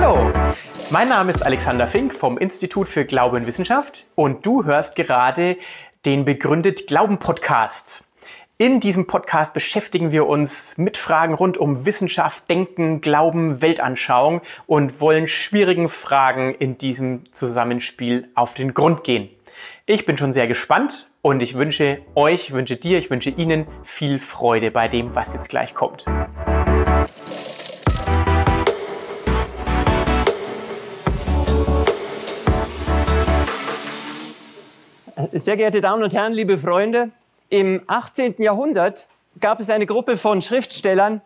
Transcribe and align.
Hallo, 0.00 0.30
mein 0.90 1.08
Name 1.08 1.32
ist 1.32 1.44
Alexander 1.44 1.88
Fink 1.88 2.14
vom 2.14 2.38
Institut 2.38 2.88
für 2.88 3.04
Glaube 3.04 3.34
und 3.34 3.48
Wissenschaft 3.48 4.06
und 4.14 4.46
du 4.46 4.64
hörst 4.64 4.94
gerade 4.94 5.56
den 6.06 6.24
Begründet 6.24 6.86
Glauben 6.86 7.18
Podcast. 7.18 8.06
In 8.58 8.78
diesem 8.78 9.08
Podcast 9.08 9.54
beschäftigen 9.54 10.12
wir 10.12 10.28
uns 10.28 10.78
mit 10.78 10.96
Fragen 10.96 11.34
rund 11.34 11.58
um 11.58 11.84
Wissenschaft, 11.84 12.48
Denken, 12.48 13.00
Glauben, 13.00 13.60
Weltanschauung 13.60 14.40
und 14.68 15.00
wollen 15.00 15.26
schwierigen 15.26 15.88
Fragen 15.88 16.54
in 16.54 16.78
diesem 16.78 17.24
Zusammenspiel 17.32 18.28
auf 18.36 18.54
den 18.54 18.74
Grund 18.74 19.02
gehen. 19.02 19.28
Ich 19.84 20.06
bin 20.06 20.16
schon 20.16 20.30
sehr 20.30 20.46
gespannt 20.46 21.08
und 21.22 21.42
ich 21.42 21.56
wünsche 21.56 22.02
euch, 22.14 22.52
wünsche 22.52 22.76
dir, 22.76 23.00
ich 23.00 23.10
wünsche 23.10 23.30
Ihnen 23.30 23.66
viel 23.82 24.20
Freude 24.20 24.70
bei 24.70 24.86
dem, 24.86 25.16
was 25.16 25.32
jetzt 25.32 25.48
gleich 25.48 25.74
kommt. 25.74 26.04
Sehr 35.32 35.56
geehrte 35.56 35.80
Damen 35.80 36.04
und 36.04 36.14
Herren, 36.14 36.32
liebe 36.32 36.58
Freunde, 36.58 37.10
im 37.48 37.82
18. 37.88 38.36
Jahrhundert 38.38 39.08
gab 39.40 39.58
es 39.58 39.68
eine 39.68 39.84
Gruppe 39.84 40.16
von 40.16 40.40
Schriftstellern, 40.42 41.22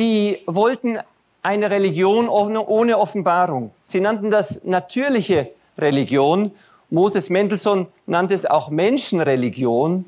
die 0.00 0.40
wollten 0.46 0.98
eine 1.44 1.70
Religion 1.70 2.28
ohne 2.28 2.98
Offenbarung. 2.98 3.70
Sie 3.84 4.00
nannten 4.00 4.32
das 4.32 4.64
natürliche 4.64 5.48
Religion. 5.78 6.50
Moses 6.90 7.30
Mendelssohn 7.30 7.86
nannte 8.06 8.34
es 8.34 8.46
auch 8.46 8.68
Menschenreligion. 8.68 10.06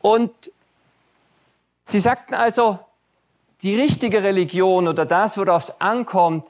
Und 0.00 0.32
sie 1.84 2.00
sagten 2.00 2.32
also, 2.32 2.78
die 3.60 3.78
richtige 3.78 4.22
Religion 4.22 4.88
oder 4.88 5.04
das, 5.04 5.36
worauf 5.36 5.64
es 5.64 5.80
ankommt, 5.82 6.48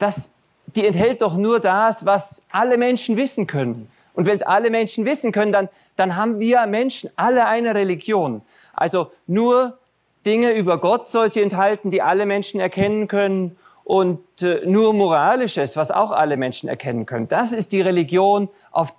das, 0.00 0.28
die 0.74 0.84
enthält 0.84 1.22
doch 1.22 1.36
nur 1.36 1.60
das, 1.60 2.04
was 2.04 2.42
alle 2.50 2.76
Menschen 2.76 3.16
wissen 3.16 3.46
können. 3.46 3.88
Und 4.14 4.26
wenn 4.26 4.36
es 4.36 4.42
alle 4.42 4.70
Menschen 4.70 5.04
wissen 5.04 5.32
können, 5.32 5.52
dann, 5.52 5.68
dann 5.96 6.16
haben 6.16 6.40
wir 6.40 6.66
Menschen 6.66 7.10
alle 7.16 7.46
eine 7.46 7.74
Religion. 7.74 8.42
Also 8.74 9.12
nur 9.26 9.78
Dinge 10.26 10.52
über 10.52 10.78
Gott 10.78 11.08
soll 11.08 11.30
sie 11.30 11.40
enthalten, 11.40 11.90
die 11.90 12.02
alle 12.02 12.26
Menschen 12.26 12.60
erkennen 12.60 13.08
können 13.08 13.56
und 13.84 14.20
äh, 14.42 14.62
nur 14.66 14.92
Moralisches, 14.92 15.76
was 15.76 15.90
auch 15.90 16.10
alle 16.10 16.36
Menschen 16.36 16.68
erkennen 16.68 17.06
können. 17.06 17.28
Das 17.28 17.52
ist 17.52 17.72
die 17.72 17.80
Religion, 17.80 18.48
auf 18.70 18.92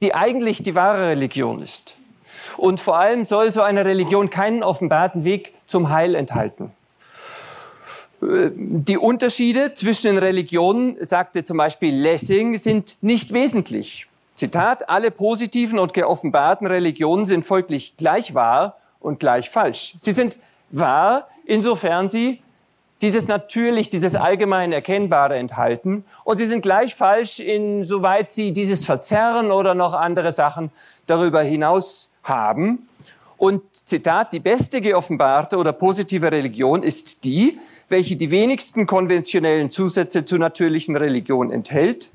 die 0.00 0.14
eigentlich 0.14 0.62
die 0.62 0.74
wahre 0.74 1.08
Religion 1.08 1.62
ist. 1.62 1.96
Und 2.56 2.80
vor 2.80 2.96
allem 2.96 3.24
soll 3.24 3.50
so 3.50 3.62
eine 3.62 3.84
Religion 3.84 4.30
keinen 4.30 4.62
offenbarten 4.62 5.24
Weg 5.24 5.54
zum 5.66 5.90
Heil 5.90 6.14
enthalten. 6.14 6.72
Die 8.20 8.98
Unterschiede 8.98 9.74
zwischen 9.74 10.06
den 10.06 10.18
Religionen, 10.18 10.96
sagte 11.00 11.44
zum 11.44 11.58
Beispiel 11.58 11.94
Lessing, 11.94 12.56
sind 12.56 12.96
nicht 13.02 13.32
wesentlich. 13.32 14.06
Zitat, 14.34 14.88
alle 14.88 15.10
positiven 15.10 15.78
und 15.78 15.94
geoffenbarten 15.94 16.66
Religionen 16.66 17.24
sind 17.24 17.44
folglich 17.44 17.94
gleich 17.96 18.34
wahr 18.34 18.76
und 19.00 19.20
gleich 19.20 19.50
falsch. 19.50 19.94
Sie 19.98 20.12
sind 20.12 20.36
wahr, 20.70 21.28
insofern 21.44 22.08
sie 22.08 22.40
dieses 23.02 23.28
natürlich, 23.28 23.90
dieses 23.90 24.16
allgemein 24.16 24.72
Erkennbare 24.72 25.36
enthalten. 25.36 26.04
Und 26.24 26.38
sie 26.38 26.46
sind 26.46 26.62
gleich 26.62 26.94
falsch, 26.94 27.40
insoweit 27.40 28.32
sie 28.32 28.52
dieses 28.52 28.84
Verzerren 28.84 29.50
oder 29.50 29.74
noch 29.74 29.92
andere 29.92 30.32
Sachen 30.32 30.70
darüber 31.06 31.42
hinaus 31.42 32.08
haben. 32.22 32.88
Und 33.38 33.62
Zitat, 33.72 34.32
die 34.32 34.40
beste 34.40 34.80
geoffenbarte 34.80 35.58
oder 35.58 35.72
positive 35.72 36.32
Religion 36.32 36.82
ist 36.82 37.24
die, 37.24 37.58
welche 37.88 38.16
die 38.16 38.30
wenigsten 38.30 38.86
konventionellen 38.86 39.70
Zusätze 39.70 40.24
zur 40.24 40.38
natürlichen 40.38 40.96
Religion 40.96 41.50
enthält, 41.50 42.10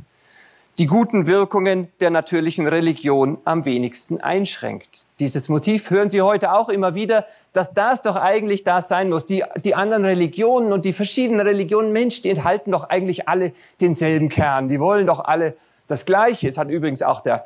die 0.79 0.87
guten 0.87 1.27
Wirkungen 1.27 1.89
der 1.99 2.09
natürlichen 2.09 2.65
Religion 2.65 3.37
am 3.45 3.65
wenigsten 3.65 4.19
einschränkt. 4.19 5.05
Dieses 5.19 5.47
Motiv 5.47 5.91
hören 5.91 6.09
Sie 6.09 6.21
heute 6.21 6.53
auch 6.53 6.69
immer 6.69 6.95
wieder, 6.95 7.27
dass 7.53 7.73
das 7.73 8.01
doch 8.01 8.15
eigentlich 8.15 8.63
das 8.63 8.87
sein 8.87 9.09
muss. 9.09 9.25
Die, 9.25 9.43
die 9.63 9.75
anderen 9.75 10.05
Religionen 10.05 10.73
und 10.73 10.85
die 10.85 10.93
verschiedenen 10.93 11.41
Religionen, 11.41 11.91
Mensch, 11.91 12.21
die 12.23 12.29
enthalten 12.29 12.71
doch 12.71 12.89
eigentlich 12.89 13.27
alle 13.29 13.51
denselben 13.79 14.29
Kern. 14.29 14.69
Die 14.69 14.79
wollen 14.79 15.05
doch 15.05 15.19
alle 15.19 15.55
das 15.87 16.05
Gleiche. 16.05 16.47
Es 16.47 16.57
hat 16.57 16.69
übrigens 16.69 17.03
auch 17.03 17.21
der 17.21 17.45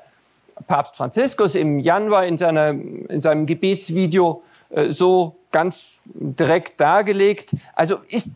Papst 0.67 0.95
Franziskus 0.95 1.55
im 1.55 1.79
Januar 1.79 2.25
in, 2.25 2.37
seiner, 2.37 2.69
in 2.69 3.21
seinem 3.21 3.45
Gebetsvideo 3.45 4.43
äh, 4.69 4.89
so 4.91 5.35
ganz 5.51 6.03
direkt 6.05 6.79
dargelegt. 6.79 7.55
Also 7.75 7.99
ist 8.07 8.31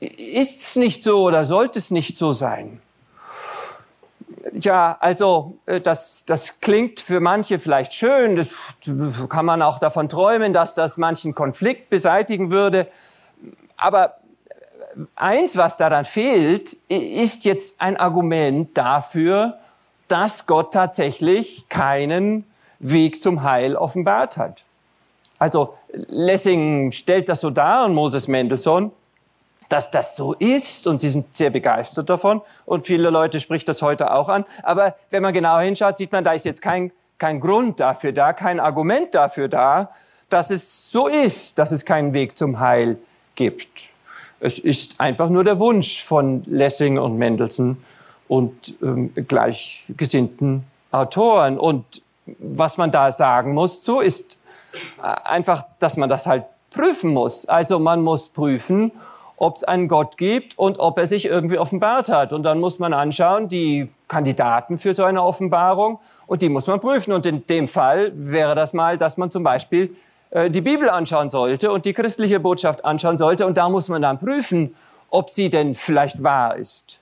es 0.00 0.76
nicht 0.76 1.04
so 1.04 1.22
oder 1.24 1.44
sollte 1.44 1.78
es 1.78 1.90
nicht 1.90 2.16
so 2.16 2.32
sein? 2.32 2.80
Ja, 4.52 4.96
also 5.00 5.58
äh, 5.66 5.80
das, 5.80 6.24
das 6.24 6.60
klingt 6.60 7.00
für 7.00 7.20
manche 7.20 7.58
vielleicht 7.58 7.92
schön, 7.92 8.36
das 8.36 8.48
kann 9.28 9.44
man 9.44 9.62
auch 9.62 9.78
davon 9.78 10.08
träumen, 10.08 10.52
dass 10.52 10.74
das 10.74 10.96
manchen 10.96 11.34
Konflikt 11.34 11.90
beseitigen 11.90 12.50
würde. 12.50 12.88
Aber 13.76 14.16
eins, 15.14 15.56
was 15.56 15.76
daran 15.76 16.04
fehlt, 16.04 16.74
ist 16.88 17.44
jetzt 17.44 17.80
ein 17.80 17.96
Argument 17.96 18.76
dafür, 18.76 19.59
dass 20.10 20.46
Gott 20.46 20.72
tatsächlich 20.72 21.68
keinen 21.68 22.44
Weg 22.80 23.22
zum 23.22 23.42
Heil 23.42 23.76
offenbart 23.76 24.36
hat. 24.36 24.64
Also 25.38 25.74
Lessing 25.92 26.92
stellt 26.92 27.28
das 27.28 27.40
so 27.40 27.50
dar 27.50 27.84
und 27.84 27.94
Moses 27.94 28.26
Mendelssohn, 28.26 28.90
dass 29.68 29.90
das 29.90 30.16
so 30.16 30.34
ist 30.34 30.86
und 30.86 31.00
sie 31.00 31.10
sind 31.10 31.36
sehr 31.36 31.50
begeistert 31.50 32.10
davon 32.10 32.42
und 32.66 32.86
viele 32.86 33.08
Leute 33.10 33.38
spricht 33.38 33.68
das 33.68 33.82
heute 33.82 34.12
auch 34.12 34.28
an. 34.28 34.44
Aber 34.62 34.96
wenn 35.10 35.22
man 35.22 35.32
genau 35.32 35.58
hinschaut, 35.60 35.96
sieht 35.96 36.10
man, 36.10 36.24
da 36.24 36.32
ist 36.32 36.44
jetzt 36.44 36.60
kein, 36.60 36.90
kein 37.18 37.40
Grund 37.40 37.78
dafür 37.78 38.12
da, 38.12 38.32
kein 38.32 38.58
Argument 38.58 39.14
dafür 39.14 39.48
da, 39.48 39.90
dass 40.28 40.50
es 40.50 40.90
so 40.90 41.06
ist, 41.06 41.58
dass 41.58 41.70
es 41.70 41.84
keinen 41.84 42.12
Weg 42.12 42.36
zum 42.36 42.58
Heil 42.58 42.98
gibt. 43.36 43.88
Es 44.40 44.58
ist 44.58 45.00
einfach 45.00 45.28
nur 45.28 45.44
der 45.44 45.58
Wunsch 45.58 46.02
von 46.02 46.42
Lessing 46.46 46.98
und 46.98 47.16
Mendelssohn 47.16 47.76
und 48.30 48.74
ähm, 48.80 49.12
gleichgesinnten 49.26 50.62
Autoren. 50.92 51.58
Und 51.58 52.00
was 52.38 52.78
man 52.78 52.92
da 52.92 53.10
sagen 53.10 53.54
muss 53.54 53.84
so 53.84 54.00
ist 54.00 54.38
äh, 55.02 55.28
einfach, 55.28 55.64
dass 55.80 55.96
man 55.96 56.08
das 56.08 56.28
halt 56.28 56.44
prüfen 56.70 57.12
muss. 57.12 57.46
Also 57.46 57.80
man 57.80 58.02
muss 58.02 58.28
prüfen, 58.28 58.92
ob 59.36 59.56
es 59.56 59.64
einen 59.64 59.88
Gott 59.88 60.16
gibt 60.16 60.56
und 60.56 60.78
ob 60.78 60.96
er 60.98 61.08
sich 61.08 61.24
irgendwie 61.24 61.58
offenbart 61.58 62.08
hat. 62.08 62.32
Und 62.32 62.44
dann 62.44 62.60
muss 62.60 62.78
man 62.78 62.92
anschauen, 62.92 63.48
die 63.48 63.88
Kandidaten 64.06 64.78
für 64.78 64.94
so 64.94 65.02
eine 65.02 65.24
Offenbarung 65.24 65.98
und 66.28 66.40
die 66.40 66.48
muss 66.48 66.68
man 66.68 66.78
prüfen. 66.78 67.12
Und 67.12 67.26
in 67.26 67.44
dem 67.48 67.66
Fall 67.66 68.12
wäre 68.14 68.54
das 68.54 68.72
mal, 68.72 68.96
dass 68.96 69.16
man 69.16 69.32
zum 69.32 69.42
Beispiel 69.42 69.96
äh, 70.30 70.48
die 70.50 70.60
Bibel 70.60 70.88
anschauen 70.88 71.30
sollte 71.30 71.72
und 71.72 71.84
die 71.84 71.94
christliche 71.94 72.38
Botschaft 72.38 72.84
anschauen 72.84 73.18
sollte. 73.18 73.44
Und 73.44 73.56
da 73.56 73.68
muss 73.68 73.88
man 73.88 74.02
dann 74.02 74.20
prüfen, 74.20 74.76
ob 75.08 75.30
sie 75.30 75.50
denn 75.50 75.74
vielleicht 75.74 76.22
wahr 76.22 76.54
ist 76.54 77.00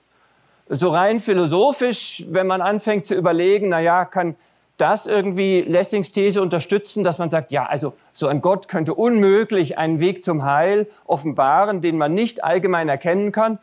so 0.69 0.89
rein 0.89 1.19
philosophisch, 1.19 2.23
wenn 2.29 2.47
man 2.47 2.61
anfängt 2.61 3.05
zu 3.05 3.15
überlegen, 3.15 3.69
na 3.69 3.79
ja, 3.79 4.05
kann 4.05 4.35
das 4.77 5.07
irgendwie 5.07 5.61
Lessings 5.61 6.11
These 6.11 6.41
unterstützen, 6.41 7.03
dass 7.03 7.17
man 7.17 7.29
sagt, 7.29 7.51
ja, 7.51 7.65
also 7.65 7.93
so 8.13 8.27
ein 8.27 8.41
Gott 8.41 8.69
könnte 8.69 8.93
unmöglich 8.93 9.77
einen 9.77 9.99
Weg 9.99 10.23
zum 10.23 10.45
Heil 10.45 10.87
offenbaren, 11.05 11.81
den 11.81 11.97
man 11.97 12.13
nicht 12.13 12.43
allgemein 12.43 12.87
erkennen 12.87 13.31
kann. 13.31 13.59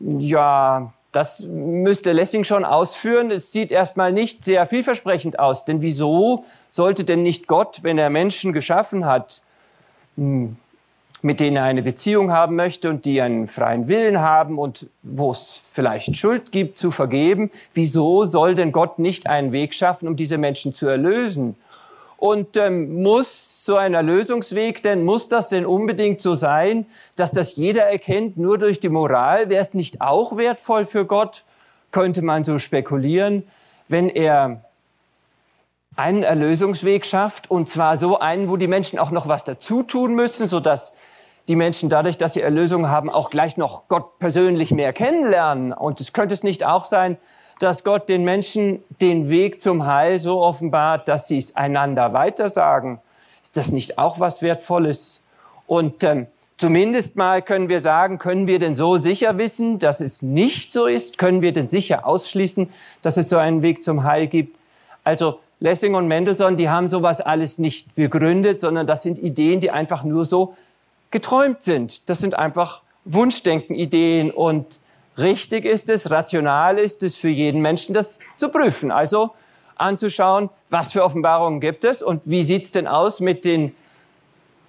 Ja, 0.00 0.92
das 1.12 1.40
müsste 1.40 2.12
Lessing 2.12 2.44
schon 2.44 2.64
ausführen. 2.64 3.30
Es 3.30 3.50
sieht 3.50 3.72
erstmal 3.72 4.12
nicht 4.12 4.44
sehr 4.44 4.66
vielversprechend 4.66 5.38
aus. 5.38 5.64
Denn 5.64 5.80
wieso 5.80 6.44
sollte 6.70 7.04
denn 7.04 7.22
nicht 7.22 7.46
Gott, 7.46 7.80
wenn 7.82 7.96
er 7.96 8.10
Menschen 8.10 8.52
geschaffen 8.52 9.06
hat, 9.06 9.40
hm, 10.16 10.56
mit 11.22 11.40
denen 11.40 11.56
er 11.56 11.64
eine 11.64 11.82
Beziehung 11.82 12.32
haben 12.32 12.56
möchte 12.56 12.88
und 12.88 13.04
die 13.04 13.20
einen 13.20 13.48
freien 13.48 13.88
Willen 13.88 14.20
haben 14.20 14.58
und 14.58 14.88
wo 15.02 15.30
es 15.30 15.62
vielleicht 15.72 16.16
Schuld 16.16 16.52
gibt, 16.52 16.78
zu 16.78 16.90
vergeben. 16.90 17.50
Wieso 17.74 18.24
soll 18.24 18.54
denn 18.54 18.72
Gott 18.72 18.98
nicht 18.98 19.26
einen 19.26 19.52
Weg 19.52 19.74
schaffen, 19.74 20.08
um 20.08 20.16
diese 20.16 20.38
Menschen 20.38 20.72
zu 20.72 20.86
erlösen? 20.86 21.56
Und 22.18 22.56
ähm, 22.56 23.02
muss 23.02 23.64
so 23.64 23.76
ein 23.76 23.94
Erlösungsweg 23.94 24.82
denn, 24.82 25.04
muss 25.04 25.28
das 25.28 25.50
denn 25.50 25.64
unbedingt 25.64 26.20
so 26.20 26.34
sein, 26.34 26.86
dass 27.14 27.30
das 27.30 27.54
jeder 27.54 27.84
erkennt, 27.84 28.36
nur 28.36 28.58
durch 28.58 28.80
die 28.80 28.88
Moral? 28.88 29.48
Wäre 29.48 29.62
es 29.62 29.72
nicht 29.72 30.00
auch 30.00 30.36
wertvoll 30.36 30.84
für 30.84 31.04
Gott? 31.04 31.44
Könnte 31.92 32.22
man 32.22 32.42
so 32.42 32.58
spekulieren, 32.58 33.44
wenn 33.86 34.08
er 34.08 34.64
einen 35.98 36.22
Erlösungsweg 36.22 37.04
schafft 37.04 37.50
und 37.50 37.68
zwar 37.68 37.96
so 37.96 38.20
einen, 38.20 38.48
wo 38.48 38.56
die 38.56 38.68
Menschen 38.68 39.00
auch 39.00 39.10
noch 39.10 39.26
was 39.26 39.42
dazu 39.42 39.82
tun 39.82 40.14
müssen, 40.14 40.46
sodass 40.46 40.92
die 41.48 41.56
Menschen 41.56 41.88
dadurch, 41.88 42.16
dass 42.16 42.34
sie 42.34 42.40
Erlösung 42.40 42.88
haben, 42.88 43.10
auch 43.10 43.30
gleich 43.30 43.56
noch 43.56 43.88
Gott 43.88 44.18
persönlich 44.20 44.70
mehr 44.70 44.92
kennenlernen. 44.92 45.72
Und 45.72 46.00
es 46.00 46.12
könnte 46.12 46.34
es 46.34 46.44
nicht 46.44 46.64
auch 46.64 46.84
sein, 46.84 47.16
dass 47.58 47.82
Gott 47.82 48.08
den 48.08 48.22
Menschen 48.22 48.84
den 49.00 49.28
Weg 49.28 49.60
zum 49.60 49.86
Heil 49.86 50.20
so 50.20 50.40
offenbart, 50.40 51.08
dass 51.08 51.26
sie 51.26 51.38
es 51.38 51.56
einander 51.56 52.12
weitersagen. 52.12 53.00
Ist 53.42 53.56
das 53.56 53.72
nicht 53.72 53.98
auch 53.98 54.20
was 54.20 54.40
Wertvolles? 54.40 55.20
Und 55.66 56.04
ähm, 56.04 56.28
Zumindest 56.58 57.14
mal 57.14 57.40
können 57.40 57.68
wir 57.68 57.78
sagen, 57.78 58.18
können 58.18 58.48
wir 58.48 58.58
denn 58.58 58.74
so 58.74 58.96
sicher 58.96 59.38
wissen, 59.38 59.78
dass 59.78 60.00
es 60.00 60.22
nicht 60.22 60.72
so 60.72 60.86
ist? 60.86 61.16
Können 61.16 61.40
wir 61.40 61.52
denn 61.52 61.68
sicher 61.68 62.04
ausschließen, 62.04 62.68
dass 63.00 63.16
es 63.16 63.28
so 63.28 63.36
einen 63.36 63.62
Weg 63.62 63.84
zum 63.84 64.02
Heil 64.02 64.26
gibt? 64.26 64.58
Also 65.04 65.38
Lessing 65.60 65.94
und 65.94 66.06
Mendelssohn, 66.06 66.56
die 66.56 66.70
haben 66.70 66.88
sowas 66.88 67.20
alles 67.20 67.58
nicht 67.58 67.94
begründet, 67.94 68.60
sondern 68.60 68.86
das 68.86 69.02
sind 69.02 69.18
Ideen, 69.18 69.60
die 69.60 69.70
einfach 69.70 70.04
nur 70.04 70.24
so 70.24 70.56
geträumt 71.10 71.62
sind. 71.62 72.08
Das 72.08 72.20
sind 72.20 72.38
einfach 72.38 72.82
Wunschdenken-Ideen 73.04 74.30
und 74.30 74.78
richtig 75.16 75.64
ist 75.64 75.88
es, 75.88 76.10
rational 76.10 76.78
ist 76.78 77.02
es 77.02 77.16
für 77.16 77.28
jeden 77.28 77.60
Menschen, 77.60 77.94
das 77.94 78.20
zu 78.36 78.50
prüfen. 78.50 78.92
Also 78.92 79.30
anzuschauen, 79.76 80.50
was 80.70 80.92
für 80.92 81.04
Offenbarungen 81.04 81.60
gibt 81.60 81.84
es 81.84 82.02
und 82.02 82.22
wie 82.24 82.44
sieht 82.44 82.64
es 82.64 82.70
denn 82.72 82.86
aus 82.86 83.20
mit 83.20 83.44
den 83.44 83.74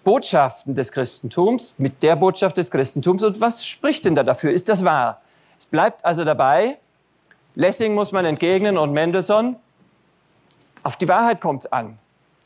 Botschaften 0.03 0.75
des 0.75 0.91
Christentums, 0.91 1.73
mit 1.77 2.01
der 2.01 2.15
Botschaft 2.15 2.57
des 2.57 2.71
Christentums 2.71 3.23
und 3.23 3.41
was 3.41 3.65
spricht 3.65 4.05
denn 4.05 4.15
da 4.15 4.23
dafür? 4.23 4.51
Ist 4.51 4.69
das 4.69 4.83
wahr? 4.83 5.21
Es 5.57 5.65
bleibt 5.65 6.05
also 6.05 6.23
dabei, 6.23 6.77
Lessing 7.55 7.93
muss 7.93 8.11
man 8.11 8.25
entgegnen 8.25 8.77
und 8.77 8.93
Mendelssohn, 8.93 9.57
auf 10.83 10.97
die 10.97 11.07
Wahrheit 11.07 11.41
kommt 11.41 11.65
es 11.65 11.71
an. 11.71 11.97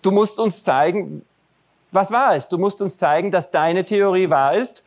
Du 0.02 0.12
musst 0.12 0.40
uns 0.40 0.64
zeigen, 0.64 1.26
was 1.92 2.12
wahr 2.12 2.36
ist. 2.36 2.50
Du 2.50 2.58
musst 2.58 2.82
uns 2.82 2.98
zeigen, 2.98 3.32
dass 3.32 3.52
deine 3.52 3.86
Theorie 3.86 4.30
wahr 4.30 4.56
ist. 4.56 4.84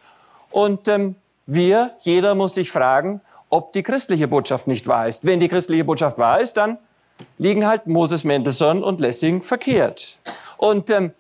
Und 0.51 0.89
ähm, 0.89 1.17
wir, 1.47 1.93
jeder 2.01 2.35
muss 2.35 2.55
sich 2.55 2.71
fragen, 2.71 3.21
ob 3.49 3.73
die 3.73 3.83
christliche 3.83 4.29
Botschaft 4.29 4.67
nicht 4.67 4.87
wahr 4.87 5.09
ist. 5.09 5.25
Wenn 5.25 5.41
die 5.41 5.49
christliche 5.49 5.85
Botschaft 5.85 6.19
wahr 6.19 6.41
ist, 6.41 6.57
dann 6.57 6.79
liegen 7.39 7.67
halt 7.67 7.87
Moses 7.87 8.25
Mendelssohn 8.25 8.83
und 8.83 9.01
Lessing 9.01 9.43
verkehrt. 9.43 10.19
Und 10.57 10.91
ähm, 10.91 11.13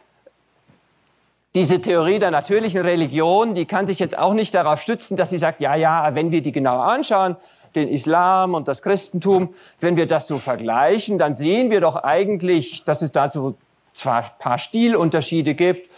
diese 1.54 1.80
Theorie 1.80 2.18
der 2.18 2.30
natürlichen 2.30 2.82
Religion, 2.82 3.54
die 3.54 3.64
kann 3.64 3.86
sich 3.86 3.98
jetzt 3.98 4.18
auch 4.18 4.34
nicht 4.34 4.54
darauf 4.54 4.80
stützen, 4.82 5.16
dass 5.16 5.30
sie 5.30 5.38
sagt, 5.38 5.60
ja, 5.60 5.74
ja, 5.74 6.14
wenn 6.14 6.30
wir 6.30 6.42
die 6.42 6.52
genau 6.52 6.80
anschauen, 6.80 7.36
den 7.76 7.88
Islam 7.88 8.54
und 8.54 8.68
das 8.68 8.82
Christentum, 8.82 9.54
wenn 9.80 9.96
wir 9.96 10.06
das 10.06 10.26
so 10.26 10.38
vergleichen, 10.38 11.18
dann 11.18 11.36
sehen 11.36 11.70
wir 11.70 11.80
doch 11.80 11.96
eigentlich, 11.96 12.84
dass 12.84 13.02
es 13.02 13.12
dazu 13.12 13.56
zwar 13.92 14.18
ein 14.18 14.30
paar 14.38 14.58
Stilunterschiede 14.58 15.54
gibt, 15.54 15.88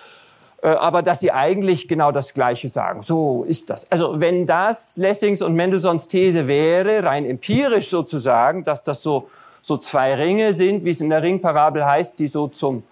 äh, 0.62 0.68
aber 0.68 1.02
dass 1.02 1.20
sie 1.20 1.32
eigentlich 1.32 1.88
genau 1.88 2.12
das 2.12 2.34
Gleiche 2.34 2.68
sagen. 2.68 3.02
So 3.02 3.44
ist 3.44 3.70
das. 3.70 3.90
Also 3.90 4.20
wenn 4.20 4.46
das 4.46 4.96
Lessings 4.96 5.42
und 5.42 5.54
Mendelssohns 5.54 6.08
These 6.08 6.46
wäre, 6.46 7.04
rein 7.04 7.24
empirisch 7.24 7.88
sozusagen, 7.88 8.62
dass 8.64 8.82
das 8.82 9.02
so, 9.02 9.28
so 9.62 9.76
zwei 9.76 10.14
Ringe 10.14 10.52
sind, 10.52 10.84
wie 10.84 10.90
es 10.90 11.00
in 11.00 11.10
der 11.10 11.22
Ringparabel 11.22 11.84
heißt, 11.84 12.18
die 12.18 12.28
so 12.28 12.48
zum 12.48 12.82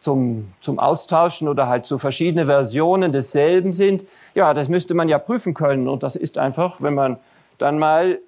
zum, 0.00 0.52
zum 0.60 0.78
Austauschen 0.78 1.46
oder 1.46 1.68
halt 1.68 1.86
so 1.86 1.98
verschiedene 1.98 2.46
Versionen 2.46 3.12
desselben 3.12 3.72
sind. 3.72 4.04
Ja, 4.34 4.54
das 4.54 4.68
müsste 4.68 4.94
man 4.94 5.08
ja 5.08 5.18
prüfen 5.18 5.54
können. 5.54 5.88
Und 5.88 6.02
das 6.02 6.16
ist 6.16 6.38
einfach, 6.38 6.80
wenn 6.80 6.94
man 6.94 7.18
dann 7.58 7.78
mal 7.78 8.18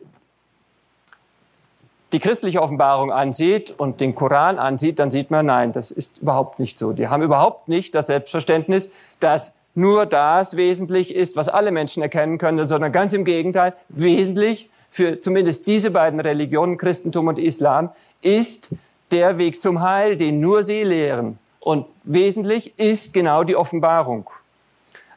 die 2.13 2.21
christliche 2.21 2.61
Offenbarung 2.61 3.11
ansieht 3.11 3.73
und 3.77 4.01
den 4.01 4.15
Koran 4.15 4.59
ansieht, 4.59 4.99
dann 4.99 5.11
sieht 5.11 5.31
man, 5.31 5.47
nein, 5.47 5.73
das 5.73 5.91
ist 5.91 6.19
überhaupt 6.19 6.59
nicht 6.59 6.77
so. 6.77 6.93
Die 6.93 7.09
haben 7.09 7.23
überhaupt 7.23 7.69
nicht 7.69 7.95
das 7.95 8.09
Selbstverständnis, 8.09 8.91
dass 9.19 9.53
nur 9.75 10.05
das 10.05 10.57
wesentlich 10.57 11.15
ist, 11.15 11.37
was 11.37 11.49
alle 11.49 11.71
Menschen 11.71 12.03
erkennen 12.03 12.37
können, 12.37 12.67
sondern 12.69 12.93
ganz 12.93 13.15
im 13.15 13.25
Gegenteil, 13.25 13.75
wesentlich 13.89 14.69
für 14.91 15.21
zumindest 15.21 15.67
diese 15.67 15.91
beiden 15.91 16.21
Religionen, 16.21 16.77
Christentum 16.77 17.29
und 17.29 17.39
Islam, 17.39 17.91
ist 18.21 18.71
der 19.11 19.39
Weg 19.39 19.63
zum 19.63 19.81
Heil, 19.81 20.17
den 20.17 20.41
nur 20.41 20.65
sie 20.65 20.83
lehren. 20.83 21.39
Und 21.61 21.87
wesentlich 22.05 22.79
ist 22.79 23.15
genau 23.15 23.45
die 23.45 23.57
Offenbarung. 23.57 24.29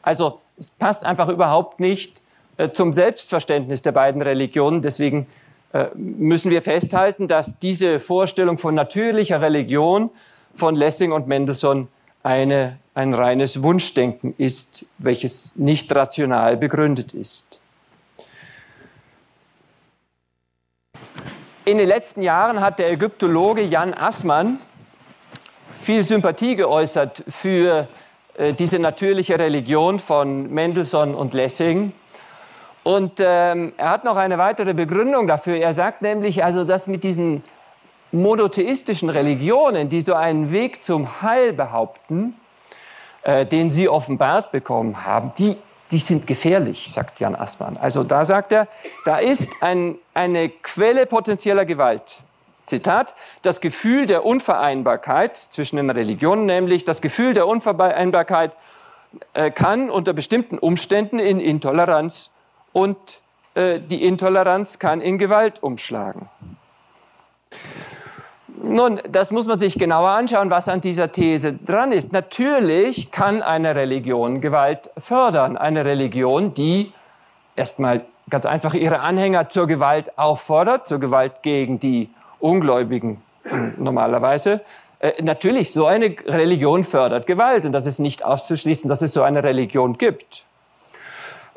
Also 0.00 0.40
es 0.58 0.70
passt 0.70 1.04
einfach 1.04 1.28
überhaupt 1.28 1.80
nicht 1.80 2.22
äh, 2.56 2.70
zum 2.70 2.94
Selbstverständnis 2.94 3.82
der 3.82 3.92
beiden 3.92 4.22
Religionen. 4.22 4.80
Deswegen 4.80 5.26
müssen 5.94 6.50
wir 6.50 6.62
festhalten, 6.62 7.28
dass 7.28 7.58
diese 7.58 8.00
Vorstellung 8.00 8.58
von 8.58 8.74
natürlicher 8.74 9.40
Religion 9.40 10.10
von 10.54 10.74
Lessing 10.74 11.12
und 11.12 11.26
Mendelssohn 11.26 11.88
eine, 12.22 12.78
ein 12.94 13.14
reines 13.14 13.62
Wunschdenken 13.62 14.34
ist, 14.38 14.86
welches 14.98 15.56
nicht 15.56 15.94
rational 15.94 16.56
begründet 16.56 17.12
ist. 17.12 17.60
In 21.64 21.78
den 21.78 21.88
letzten 21.88 22.22
Jahren 22.22 22.60
hat 22.60 22.78
der 22.78 22.92
Ägyptologe 22.92 23.62
Jan 23.62 23.92
Assmann 23.92 24.60
viel 25.80 26.04
Sympathie 26.04 26.56
geäußert 26.56 27.24
für 27.28 27.88
äh, 28.36 28.54
diese 28.54 28.78
natürliche 28.78 29.38
Religion 29.38 29.98
von 29.98 30.52
Mendelssohn 30.52 31.14
und 31.14 31.34
Lessing. 31.34 31.92
Und 32.86 33.18
ähm, 33.18 33.72
er 33.78 33.90
hat 33.90 34.04
noch 34.04 34.14
eine 34.14 34.38
weitere 34.38 34.72
Begründung 34.72 35.26
dafür. 35.26 35.56
Er 35.56 35.72
sagt 35.72 36.02
nämlich, 36.02 36.44
also, 36.44 36.62
dass 36.62 36.86
mit 36.86 37.02
diesen 37.02 37.42
monotheistischen 38.12 39.10
Religionen, 39.10 39.88
die 39.88 40.00
so 40.02 40.14
einen 40.14 40.52
Weg 40.52 40.84
zum 40.84 41.20
Heil 41.20 41.52
behaupten, 41.52 42.36
äh, 43.24 43.44
den 43.44 43.72
sie 43.72 43.88
offenbart 43.88 44.52
bekommen 44.52 45.04
haben, 45.04 45.32
die, 45.36 45.56
die 45.90 45.98
sind 45.98 46.28
gefährlich, 46.28 46.92
sagt 46.92 47.18
Jan 47.18 47.34
Assmann. 47.34 47.76
Also 47.76 48.04
da 48.04 48.24
sagt 48.24 48.52
er, 48.52 48.68
da 49.04 49.18
ist 49.18 49.50
ein, 49.62 49.96
eine 50.14 50.48
Quelle 50.48 51.06
potenzieller 51.06 51.64
Gewalt. 51.64 52.22
Zitat, 52.66 53.16
das 53.42 53.60
Gefühl 53.60 54.06
der 54.06 54.24
Unvereinbarkeit 54.24 55.36
zwischen 55.36 55.78
den 55.78 55.90
Religionen, 55.90 56.46
nämlich 56.46 56.84
das 56.84 57.02
Gefühl 57.02 57.34
der 57.34 57.48
Unvereinbarkeit 57.48 58.52
äh, 59.34 59.50
kann 59.50 59.90
unter 59.90 60.12
bestimmten 60.12 60.56
Umständen 60.56 61.18
in 61.18 61.40
Intoleranz 61.40 62.30
und 62.76 63.22
äh, 63.54 63.80
die 63.80 64.04
Intoleranz 64.04 64.78
kann 64.78 65.00
in 65.00 65.16
Gewalt 65.16 65.62
umschlagen. 65.62 66.28
Nun, 68.62 69.00
das 69.10 69.30
muss 69.30 69.46
man 69.46 69.58
sich 69.58 69.78
genauer 69.78 70.10
anschauen, 70.10 70.50
was 70.50 70.68
an 70.68 70.82
dieser 70.82 71.10
These 71.10 71.54
dran 71.54 71.90
ist. 71.90 72.12
Natürlich 72.12 73.10
kann 73.10 73.42
eine 73.42 73.74
Religion 73.74 74.42
Gewalt 74.42 74.90
fördern. 74.98 75.56
Eine 75.56 75.86
Religion, 75.86 76.52
die 76.52 76.92
erstmal 77.54 78.04
ganz 78.28 78.44
einfach 78.44 78.74
ihre 78.74 79.00
Anhänger 79.00 79.48
zur 79.48 79.66
Gewalt 79.66 80.18
auffordert, 80.18 80.86
zur 80.86 81.00
Gewalt 81.00 81.42
gegen 81.42 81.80
die 81.80 82.10
Ungläubigen 82.40 83.22
normalerweise. 83.78 84.60
Äh, 84.98 85.22
natürlich, 85.22 85.72
so 85.72 85.86
eine 85.86 86.14
Religion 86.26 86.84
fördert 86.84 87.26
Gewalt 87.26 87.64
und 87.64 87.72
das 87.72 87.86
ist 87.86 88.00
nicht 88.00 88.22
auszuschließen, 88.22 88.86
dass 88.86 89.00
es 89.00 89.14
so 89.14 89.22
eine 89.22 89.42
Religion 89.42 89.96
gibt. 89.96 90.44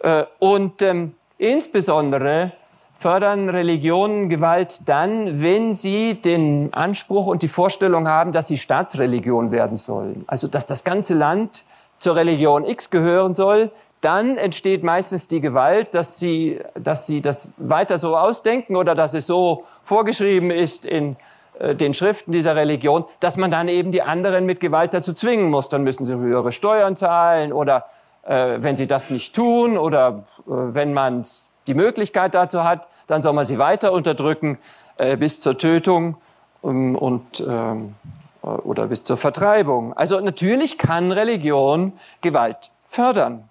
Äh, 0.01 0.23
und 0.39 0.81
ähm, 0.81 1.15
insbesondere 1.39 2.51
fördern 2.93 3.49
Religionen 3.49 4.29
Gewalt 4.29 4.87
dann, 4.87 5.41
wenn 5.41 5.71
sie 5.71 6.15
den 6.15 6.73
Anspruch 6.73 7.27
und 7.27 7.41
die 7.41 7.47
Vorstellung 7.47 8.07
haben, 8.07 8.33
dass 8.33 8.47
sie 8.47 8.57
Staatsreligion 8.57 9.51
werden 9.51 9.77
sollen. 9.77 10.25
Also 10.27 10.47
dass 10.47 10.65
das 10.65 10.83
ganze 10.83 11.15
Land 11.15 11.63
zur 11.97 12.15
Religion 12.15 12.65
X 12.65 12.89
gehören 12.89 13.33
soll, 13.33 13.71
dann 14.01 14.37
entsteht 14.37 14.83
meistens 14.83 15.27
die 15.27 15.41
Gewalt, 15.41 15.93
dass 15.93 16.19
sie, 16.19 16.59
dass 16.75 17.07
sie 17.07 17.21
das 17.21 17.49
weiter 17.57 17.97
so 17.97 18.17
ausdenken 18.17 18.75
oder 18.75 18.95
dass 18.95 19.13
es 19.13 19.25
so 19.25 19.65
vorgeschrieben 19.83 20.51
ist 20.51 20.85
in 20.85 21.15
äh, 21.59 21.75
den 21.75 21.93
Schriften 21.93 22.31
dieser 22.31 22.55
Religion, 22.55 23.05
dass 23.19 23.37
man 23.37 23.51
dann 23.51 23.67
eben 23.67 23.91
die 23.91 24.01
anderen 24.01 24.45
mit 24.45 24.59
Gewalt 24.59 24.93
dazu 24.93 25.13
zwingen 25.13 25.49
muss. 25.49 25.69
Dann 25.69 25.83
müssen 25.83 26.05
sie 26.05 26.15
höhere 26.15 26.51
Steuern 26.51 26.95
zahlen 26.95 27.53
oder 27.53 27.85
wenn 28.27 28.75
sie 28.75 28.87
das 28.87 29.09
nicht 29.09 29.33
tun 29.33 29.77
oder 29.77 30.25
äh, 30.37 30.51
wenn 30.51 30.93
man 30.93 31.25
die 31.67 31.73
Möglichkeit 31.73 32.33
dazu 32.33 32.63
hat, 32.63 32.87
dann 33.07 33.21
soll 33.21 33.33
man 33.33 33.45
sie 33.45 33.57
weiter 33.57 33.91
unterdrücken 33.91 34.57
äh, 34.97 35.17
bis 35.17 35.41
zur 35.41 35.57
Tötung 35.57 36.17
um, 36.61 36.95
und 36.95 37.43
ähm, 37.47 37.95
oder 38.41 38.87
bis 38.87 39.03
zur 39.03 39.17
Vertreibung. 39.17 39.93
Also 39.93 40.19
natürlich 40.19 40.77
kann 40.77 41.11
Religion 41.11 41.93
Gewalt 42.21 42.71
fördern. 42.83 43.49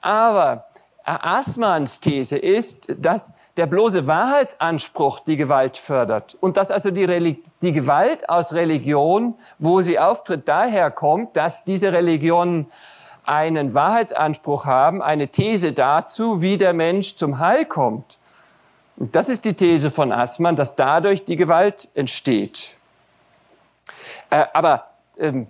Aber 0.00 0.66
Assmanns 1.04 2.00
These 2.00 2.36
ist, 2.36 2.86
dass 2.98 3.32
der 3.56 3.66
bloße 3.66 4.06
Wahrheitsanspruch 4.06 5.20
die 5.20 5.36
Gewalt 5.36 5.76
fördert 5.76 6.36
und 6.40 6.56
dass 6.56 6.70
also 6.70 6.90
die, 6.90 7.42
die, 7.62 7.72
Gewalt 7.72 8.28
aus 8.28 8.52
Religion, 8.52 9.34
wo 9.58 9.80
sie 9.82 9.98
auftritt, 9.98 10.46
daher 10.46 10.90
kommt, 10.90 11.36
dass 11.36 11.64
diese 11.64 11.92
Religionen 11.92 12.66
einen 13.26 13.74
Wahrheitsanspruch 13.74 14.64
haben, 14.66 15.02
eine 15.02 15.28
These 15.28 15.72
dazu, 15.72 16.40
wie 16.42 16.56
der 16.56 16.72
Mensch 16.72 17.16
zum 17.16 17.38
Heil 17.38 17.64
kommt. 17.64 18.18
Und 18.96 19.14
das 19.14 19.28
ist 19.28 19.44
die 19.44 19.54
These 19.54 19.90
von 19.90 20.12
Assmann, 20.12 20.56
dass 20.56 20.74
dadurch 20.74 21.24
die 21.24 21.36
Gewalt 21.36 21.88
entsteht. 21.94 22.76
Äh, 24.30 24.46
aber 24.52 24.86
ähm, 25.18 25.46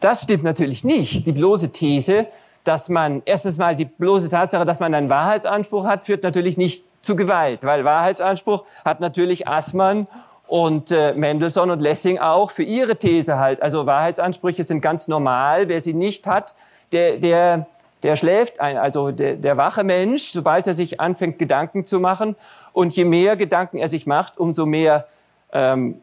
das 0.00 0.22
stimmt 0.22 0.44
natürlich 0.44 0.84
nicht. 0.84 1.26
Die 1.26 1.32
bloße 1.32 1.72
These 1.72 2.28
dass 2.66 2.88
man 2.88 3.22
erstens 3.24 3.58
mal 3.58 3.76
die 3.76 3.84
bloße 3.84 4.28
Tatsache, 4.28 4.64
dass 4.64 4.80
man 4.80 4.92
einen 4.92 5.08
Wahrheitsanspruch 5.08 5.86
hat, 5.86 6.04
führt 6.04 6.24
natürlich 6.24 6.56
nicht 6.56 6.84
zu 7.00 7.14
Gewalt, 7.14 7.62
weil 7.62 7.84
Wahrheitsanspruch 7.84 8.64
hat 8.84 8.98
natürlich 8.98 9.46
Assmann 9.46 10.08
und 10.46 10.90
äh, 10.90 11.12
Mendelssohn 11.12 11.70
und 11.70 11.80
Lessing 11.80 12.18
auch 12.18 12.50
für 12.50 12.62
ihre 12.62 12.96
These 12.96 13.38
halt. 13.38 13.62
Also 13.62 13.86
Wahrheitsansprüche 13.86 14.62
sind 14.62 14.80
ganz 14.80 15.08
normal. 15.08 15.68
Wer 15.68 15.80
sie 15.80 15.94
nicht 15.94 16.26
hat, 16.26 16.54
der, 16.92 17.16
der 17.16 17.66
der 18.02 18.14
schläft 18.14 18.60
ein, 18.60 18.76
also 18.76 19.10
der, 19.10 19.34
der 19.34 19.56
wache 19.56 19.82
Mensch, 19.82 20.24
sobald 20.24 20.66
er 20.66 20.74
sich 20.74 21.00
anfängt, 21.00 21.38
Gedanken 21.38 21.86
zu 21.86 21.98
machen. 21.98 22.36
Und 22.72 22.94
je 22.94 23.04
mehr 23.04 23.36
Gedanken 23.36 23.78
er 23.78 23.88
sich 23.88 24.06
macht, 24.06 24.38
umso 24.38 24.66
mehr 24.66 25.08
ähm, 25.52 26.00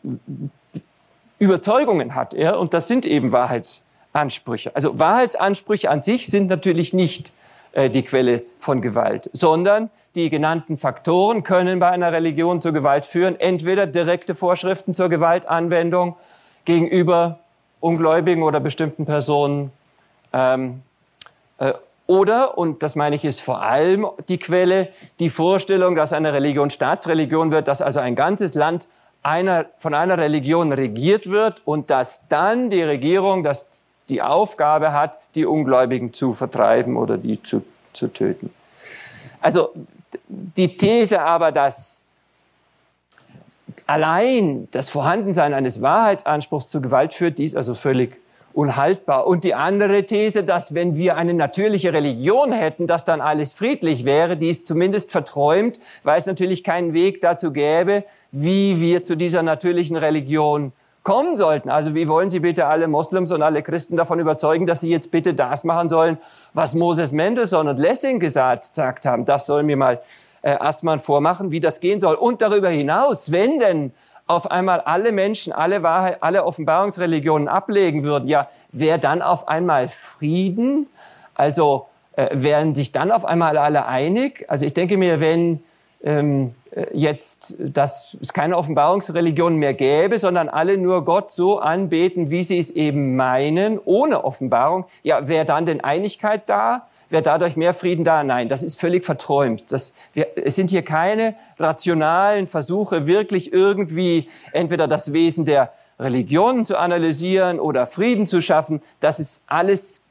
Überzeugungen 1.39 2.15
hat 2.15 2.33
er. 2.33 2.59
Und 2.59 2.73
das 2.73 2.87
sind 2.87 3.05
eben 3.05 3.31
Wahrheitsansprüche. 3.31 4.75
Also 4.75 4.97
Wahrheitsansprüche 4.97 5.89
an 5.89 6.01
sich 6.01 6.27
sind 6.27 6.47
natürlich 6.47 6.93
nicht 6.93 7.31
äh, 7.73 7.89
die 7.89 8.03
Quelle 8.03 8.41
von 8.59 8.81
Gewalt, 8.81 9.29
sondern 9.31 9.89
die 10.15 10.29
genannten 10.29 10.77
Faktoren 10.77 11.43
können 11.43 11.79
bei 11.79 11.89
einer 11.89 12.11
Religion 12.11 12.61
zur 12.61 12.71
Gewalt 12.71 13.05
führen. 13.05 13.39
Entweder 13.39 13.87
direkte 13.87 14.35
Vorschriften 14.35 14.93
zur 14.93 15.09
Gewaltanwendung 15.09 16.15
gegenüber 16.65 17.39
Ungläubigen 17.79 18.43
oder 18.43 18.59
bestimmten 18.59 19.05
Personen. 19.05 19.71
Ähm, 20.31 20.81
äh, 21.57 21.73
oder, 22.05 22.57
und 22.57 22.83
das 22.83 22.95
meine 22.95 23.15
ich, 23.15 23.25
ist 23.25 23.41
vor 23.41 23.63
allem 23.63 24.05
die 24.29 24.37
Quelle, 24.37 24.89
die 25.19 25.29
Vorstellung, 25.29 25.95
dass 25.95 26.13
eine 26.13 26.33
Religion 26.33 26.69
Staatsreligion 26.69 27.51
wird, 27.51 27.67
dass 27.67 27.81
also 27.81 27.99
ein 27.99 28.15
ganzes 28.15 28.55
Land 28.55 28.87
einer, 29.23 29.65
von 29.77 29.93
einer 29.93 30.17
Religion 30.17 30.73
regiert 30.73 31.29
wird 31.29 31.61
und 31.65 31.89
dass 31.89 32.27
dann 32.27 32.69
die 32.69 32.83
Regierung 32.83 33.43
das, 33.43 33.85
die 34.09 34.21
Aufgabe 34.21 34.91
hat, 34.91 35.17
die 35.35 35.45
Ungläubigen 35.45 36.13
zu 36.13 36.33
vertreiben 36.33 36.97
oder 36.97 37.17
die 37.17 37.41
zu, 37.41 37.63
zu 37.93 38.09
töten. 38.09 38.53
Also 39.39 39.69
die 40.27 40.77
These 40.77 41.21
aber, 41.21 41.51
dass 41.51 42.03
allein 43.85 44.67
das 44.71 44.89
Vorhandensein 44.89 45.53
eines 45.53 45.81
Wahrheitsanspruchs 45.81 46.67
zu 46.67 46.81
Gewalt 46.81 47.13
führt, 47.13 47.37
die 47.37 47.45
ist 47.45 47.55
also 47.55 47.75
völlig 47.75 48.17
unhaltbar. 48.53 49.27
Und 49.27 49.43
die 49.43 49.55
andere 49.55 50.05
These, 50.05 50.43
dass 50.43 50.73
wenn 50.73 50.95
wir 50.95 51.17
eine 51.17 51.33
natürliche 51.33 51.91
Religion 51.91 52.51
hätten, 52.51 52.87
dass 52.87 53.03
dann 53.03 53.19
alles 53.19 53.53
friedlich 53.53 54.05
wäre, 54.05 54.37
die 54.37 54.49
ist 54.49 54.67
zumindest 54.67 55.11
verträumt, 55.11 55.79
weil 56.03 56.19
es 56.19 56.25
natürlich 56.25 56.63
keinen 56.63 56.93
Weg 56.93 57.21
dazu 57.21 57.51
gäbe, 57.51 58.03
wie 58.31 58.79
wir 58.79 59.03
zu 59.03 59.17
dieser 59.17 59.43
natürlichen 59.43 59.97
Religion 59.97 60.71
kommen 61.03 61.35
sollten. 61.35 61.69
Also 61.69 61.95
wie 61.95 62.07
wollen 62.07 62.29
Sie 62.29 62.39
bitte 62.39 62.65
alle 62.65 62.87
Moslems 62.87 63.31
und 63.31 63.41
alle 63.41 63.61
Christen 63.61 63.95
davon 63.95 64.19
überzeugen, 64.19 64.65
dass 64.65 64.81
sie 64.81 64.89
jetzt 64.89 65.11
bitte 65.11 65.33
das 65.33 65.63
machen 65.63 65.89
sollen, 65.89 66.17
was 66.53 66.75
Moses 66.75 67.11
Mendelssohn 67.11 67.67
und 67.67 67.77
Lessing 67.77 68.19
gesagt, 68.19 68.69
gesagt 68.69 69.05
haben? 69.05 69.25
Das 69.25 69.45
sollen 69.45 69.67
wir 69.67 69.77
mal 69.77 70.01
äh, 70.41 70.51
erstmal 70.51 70.99
vormachen, 70.99 71.51
wie 71.51 71.59
das 71.59 71.79
gehen 71.81 71.99
soll. 71.99 72.15
Und 72.15 72.41
darüber 72.41 72.69
hinaus, 72.69 73.31
wenn 73.31 73.59
denn 73.59 73.91
auf 74.27 74.49
einmal 74.49 74.79
alle 74.79 75.11
Menschen, 75.11 75.51
alle 75.51 75.83
Wahrheit, 75.83 76.17
alle 76.21 76.45
Offenbarungsreligionen 76.45 77.47
ablegen 77.47 78.03
würden, 78.03 78.29
ja, 78.29 78.47
wäre 78.71 78.99
dann 78.99 79.21
auf 79.21 79.47
einmal 79.49 79.89
Frieden? 79.89 80.87
Also 81.35 81.87
äh, 82.15 82.29
wären 82.31 82.75
sich 82.75 82.91
dann 82.93 83.11
auf 83.11 83.25
einmal 83.25 83.57
alle 83.57 83.85
einig? 83.85 84.45
Also 84.47 84.65
ich 84.65 84.73
denke 84.73 84.97
mir, 84.97 85.19
wenn 85.19 85.63
ähm, 86.03 86.53
äh, 86.71 86.85
jetzt, 86.93 87.55
dass 87.59 88.17
es 88.21 88.33
keine 88.33 88.57
Offenbarungsreligion 88.57 89.55
mehr 89.55 89.73
gäbe, 89.73 90.19
sondern 90.19 90.49
alle 90.49 90.77
nur 90.77 91.05
Gott 91.05 91.31
so 91.31 91.59
anbeten, 91.59 92.29
wie 92.29 92.43
sie 92.43 92.59
es 92.59 92.71
eben 92.71 93.15
meinen, 93.15 93.79
ohne 93.83 94.23
Offenbarung, 94.23 94.85
ja, 95.01 95.27
wäre 95.27 95.45
dann 95.45 95.65
denn 95.65 95.81
Einigkeit 95.81 96.43
da? 96.47 96.87
Wäre 97.09 97.23
dadurch 97.23 97.55
mehr 97.55 97.73
Frieden 97.73 98.03
da? 98.03 98.23
Nein, 98.23 98.49
das 98.49 98.63
ist 98.63 98.79
völlig 98.79 99.05
verträumt. 99.05 99.71
Das, 99.71 99.93
wir, 100.13 100.27
es 100.35 100.55
sind 100.55 100.71
hier 100.71 100.81
keine 100.81 101.35
rationalen 101.59 102.47
Versuche, 102.47 103.05
wirklich 103.05 103.53
irgendwie 103.53 104.29
entweder 104.51 104.87
das 104.87 105.13
Wesen 105.13 105.45
der 105.45 105.71
Religion 105.99 106.65
zu 106.65 106.75
analysieren 106.77 107.59
oder 107.59 107.85
Frieden 107.85 108.25
zu 108.25 108.41
schaffen. 108.41 108.81
Das 108.99 109.19
ist 109.19 109.43
alles, 109.45 110.03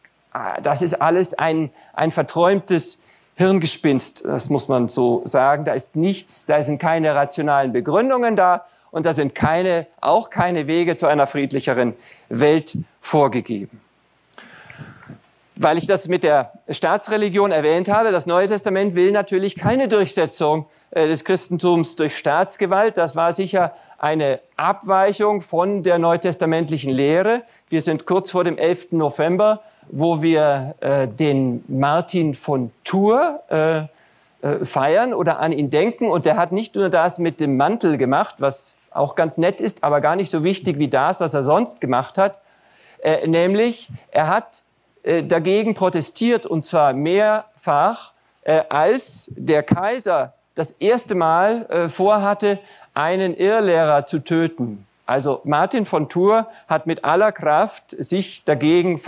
das 0.62 0.80
ist 0.80 1.02
alles 1.02 1.34
ein, 1.34 1.70
ein 1.92 2.12
verträumtes 2.12 3.02
Hirngespinst, 3.42 4.24
das 4.24 4.50
muss 4.50 4.68
man 4.68 4.88
so 4.88 5.22
sagen. 5.24 5.64
Da 5.64 5.72
ist 5.72 5.96
nichts, 5.96 6.46
da 6.46 6.62
sind 6.62 6.78
keine 6.78 7.14
rationalen 7.14 7.72
Begründungen 7.72 8.36
da 8.36 8.66
und 8.92 9.04
da 9.04 9.12
sind 9.12 9.34
keine, 9.34 9.88
auch 10.00 10.30
keine 10.30 10.68
Wege 10.68 10.96
zu 10.96 11.08
einer 11.08 11.26
friedlicheren 11.26 11.94
Welt 12.28 12.78
vorgegeben. 13.00 13.80
Weil 15.56 15.76
ich 15.76 15.86
das 15.86 16.08
mit 16.08 16.22
der 16.22 16.52
Staatsreligion 16.68 17.50
erwähnt 17.50 17.88
habe, 17.88 18.12
das 18.12 18.26
Neue 18.26 18.46
Testament 18.46 18.94
will 18.94 19.10
natürlich 19.10 19.56
keine 19.56 19.88
Durchsetzung 19.88 20.66
äh, 20.92 21.08
des 21.08 21.24
Christentums 21.24 21.96
durch 21.96 22.16
Staatsgewalt. 22.16 22.96
Das 22.96 23.16
war 23.16 23.32
sicher 23.32 23.74
eine 23.98 24.40
Abweichung 24.56 25.40
von 25.40 25.82
der 25.82 25.98
neutestamentlichen 25.98 26.92
Lehre. 26.92 27.42
Wir 27.68 27.80
sind 27.80 28.06
kurz 28.06 28.30
vor 28.30 28.44
dem 28.44 28.56
11. 28.56 28.92
November 28.92 29.62
wo 29.88 30.22
wir 30.22 30.74
äh, 30.80 31.08
den 31.08 31.64
Martin 31.68 32.34
von 32.34 32.70
Tours 32.84 33.40
äh, 33.50 33.82
äh, 34.42 34.64
feiern 34.64 35.14
oder 35.14 35.38
an 35.38 35.52
ihn 35.52 35.70
denken. 35.70 36.08
Und 36.10 36.24
der 36.24 36.36
hat 36.36 36.50
nicht 36.50 36.74
nur 36.74 36.88
das 36.88 37.18
mit 37.18 37.40
dem 37.40 37.56
Mantel 37.56 37.96
gemacht, 37.96 38.36
was 38.38 38.76
auch 38.90 39.14
ganz 39.14 39.38
nett 39.38 39.60
ist, 39.60 39.84
aber 39.84 40.00
gar 40.00 40.16
nicht 40.16 40.30
so 40.30 40.42
wichtig 40.42 40.78
wie 40.78 40.88
das, 40.88 41.20
was 41.20 41.34
er 41.34 41.42
sonst 41.44 41.80
gemacht 41.80 42.18
hat. 42.18 42.38
Äh, 43.02 43.26
nämlich, 43.26 43.88
er 44.10 44.28
hat 44.28 44.64
äh, 45.02 45.22
dagegen 45.22 45.74
protestiert 45.74 46.46
und 46.46 46.62
zwar 46.62 46.92
mehrfach, 46.92 48.12
äh, 48.42 48.62
als 48.68 49.30
der 49.36 49.62
Kaiser 49.62 50.34
das 50.54 50.72
erste 50.72 51.14
Mal 51.14 51.88
vorhatte, 51.88 52.58
einen 52.92 53.34
Irrlehrer 53.34 54.04
zu 54.04 54.18
töten. 54.18 54.86
Also 55.06 55.40
Martin 55.44 55.84
von 55.84 56.08
Tours 56.08 56.44
hat 56.68 56.86
mit 56.86 57.04
aller 57.04 57.32
Kraft 57.32 57.90
sich 57.90 58.44
dagegen, 58.44 59.00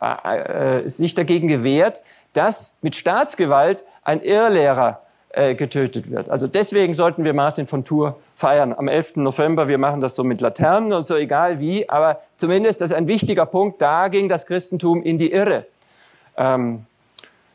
äh, 0.00 0.36
äh, 0.84 0.88
sich 0.88 1.14
dagegen 1.14 1.48
gewehrt, 1.48 2.02
dass 2.32 2.74
mit 2.80 2.96
Staatsgewalt 2.96 3.84
ein 4.02 4.22
Irrlehrer 4.22 5.02
äh, 5.34 5.54
getötet 5.54 6.10
wird. 6.10 6.28
Also 6.28 6.46
deswegen 6.46 6.94
sollten 6.94 7.24
wir 7.24 7.34
Martin 7.34 7.66
von 7.66 7.84
Tours 7.84 8.14
feiern 8.36 8.74
am 8.76 8.88
11. 8.88 9.16
November. 9.16 9.68
Wir 9.68 9.78
machen 9.78 10.00
das 10.00 10.16
so 10.16 10.24
mit 10.24 10.40
Laternen 10.40 10.92
und 10.92 11.04
so, 11.04 11.16
egal 11.16 11.60
wie, 11.60 11.88
aber 11.88 12.20
zumindest 12.36 12.80
das 12.80 12.90
ist 12.90 12.96
ein 12.96 13.06
wichtiger 13.06 13.46
Punkt. 13.46 13.80
Da 13.80 14.08
ging 14.08 14.28
das 14.28 14.46
Christentum 14.46 15.02
in 15.02 15.18
die 15.18 15.32
Irre. 15.32 15.66
Ähm, 16.36 16.86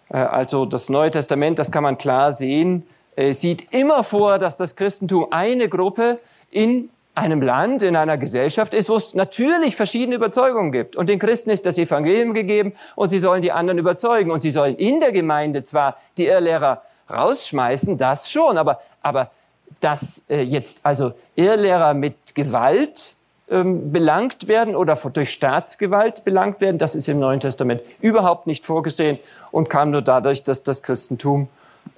äh, 0.09 0.17
also 0.17 0.65
das 0.65 0.89
Neue 0.89 1.11
Testament, 1.11 1.59
das 1.59 1.71
kann 1.71 1.83
man 1.83 1.97
klar 1.97 2.33
sehen, 2.33 2.87
äh, 3.15 3.33
sieht 3.33 3.73
immer 3.73 4.03
vor, 4.03 4.39
dass 4.39 4.57
das 4.57 4.75
Christentum 4.75 5.27
eine 5.31 5.69
Gruppe 5.69 6.19
in 6.49 6.89
einem 7.17 7.41
Land, 7.41 7.81
in 7.81 7.95
einer 7.95 8.17
Gesellschaft 8.17 8.73
ist, 8.75 8.89
wo 8.89 8.95
es 8.95 9.15
natürlich 9.15 9.75
verschiedene 9.75 10.15
Überzeugungen 10.15 10.71
gibt. 10.71 10.95
Und 10.95 11.09
den 11.09 11.17
Christen 11.17 11.49
ist 11.49 11.65
das 11.65 11.79
Evangelium 11.79 12.33
gegeben 12.33 12.73
und 12.95 13.09
sie 13.09 13.17
sollen 13.17 13.41
die 13.41 13.51
anderen 13.51 13.79
überzeugen. 13.79 14.29
Und 14.29 14.41
sie 14.41 14.51
sollen 14.51 14.75
in 14.75 14.99
der 14.99 15.11
Gemeinde 15.11 15.63
zwar 15.63 15.97
die 16.17 16.27
Irrlehrer 16.27 16.83
rausschmeißen, 17.09 17.97
das 17.97 18.29
schon, 18.29 18.57
aber, 18.57 18.81
aber 19.01 19.31
dass 19.79 20.23
äh, 20.29 20.41
jetzt 20.41 20.85
also 20.85 21.13
Irrlehrer 21.35 21.95
mit 21.95 22.35
Gewalt 22.35 23.13
ähm, 23.49 23.91
belangt 23.91 24.47
werden 24.47 24.75
oder 24.75 24.95
durch 24.95 25.31
Staatsgewalt 25.31 26.23
belangt 26.23 26.61
werden, 26.61 26.77
das 26.77 26.93
ist 26.93 27.09
im 27.09 27.17
Neuen 27.17 27.39
Testament 27.39 27.81
überhaupt 27.99 28.45
nicht 28.45 28.63
vorgesehen 28.63 29.17
und 29.51 29.69
kam 29.69 29.89
nur 29.89 30.03
dadurch, 30.03 30.43
dass 30.43 30.61
das 30.61 30.83
Christentum 30.83 31.47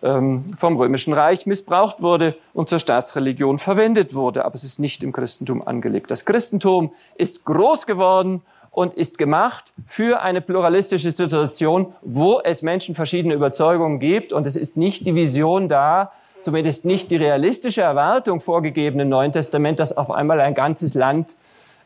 vom 0.02 0.78
Römischen 0.78 1.14
Reich 1.14 1.46
missbraucht 1.46 2.02
wurde 2.02 2.36
und 2.54 2.70
zur 2.70 2.80
Staatsreligion 2.80 3.60
verwendet 3.60 4.14
wurde. 4.14 4.46
Aber 4.46 4.56
es 4.56 4.64
ist 4.64 4.80
nicht 4.80 5.04
im 5.04 5.12
Christentum 5.12 5.66
angelegt. 5.66 6.12
Das 6.12 6.26
Christentum 6.26 6.92
ist 7.16 7.46
groß 7.46 7.86
geworden 7.86 8.42
und 8.72 8.94
ist 8.94 9.18
gemacht 9.18 9.74
für 9.88 10.22
eine 10.22 10.42
pluralistische 10.42 11.12
Situation, 11.12 11.94
wo 12.02 12.40
es 12.40 12.62
Menschen 12.62 12.96
verschiedene 12.96 13.34
Überzeugungen 13.34 14.00
gibt. 14.00 14.32
Und 14.32 14.46
es 14.46 14.56
ist 14.56 14.78
nicht 14.78 15.06
die 15.06 15.16
Vision 15.16 15.68
da, 15.68 16.12
zumindest 16.42 16.86
nicht 16.86 17.12
die 17.12 17.18
realistische 17.18 17.82
Erwartung 17.82 18.40
vorgegeben 18.42 19.00
im 19.00 19.10
Neuen 19.10 19.32
Testament, 19.32 19.80
dass 19.80 19.96
auf 19.96 20.12
einmal 20.12 20.40
ein 20.40 20.54
ganzes 20.54 20.94
Land 20.94 21.36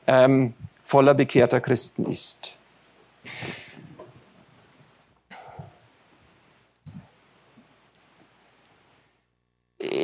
ähm, 0.07 0.53
voller 0.83 1.13
bekehrter 1.13 1.61
Christen 1.61 2.05
ist. 2.05 2.57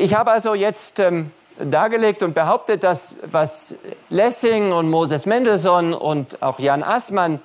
Ich 0.02 0.16
habe 0.16 0.32
also 0.32 0.54
jetzt 0.54 1.00
ähm, 1.02 1.32
dargelegt 1.58 2.24
und 2.24 2.34
behauptet, 2.34 2.84
dass 2.84 3.18
was 3.24 3.76
Lessing 4.10 4.72
und 4.72 4.90
Moses 4.90 5.26
Mendelssohn 5.26 5.94
und 5.94 6.42
auch 6.42 6.58
Jan 6.58 6.84
Assmann 6.84 7.42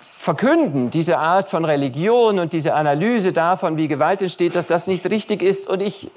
verkünden, 0.00 0.88
diese 0.88 1.18
Art 1.18 1.50
von 1.50 1.66
Religion 1.66 2.38
und 2.38 2.54
diese 2.54 2.72
Analyse 2.72 3.34
davon, 3.34 3.76
wie 3.76 3.86
Gewalt 3.86 4.22
entsteht, 4.22 4.54
dass 4.54 4.66
das 4.66 4.86
nicht 4.86 5.04
richtig 5.10 5.42
ist. 5.42 5.68
Und 5.68 5.80
ich 5.80 6.10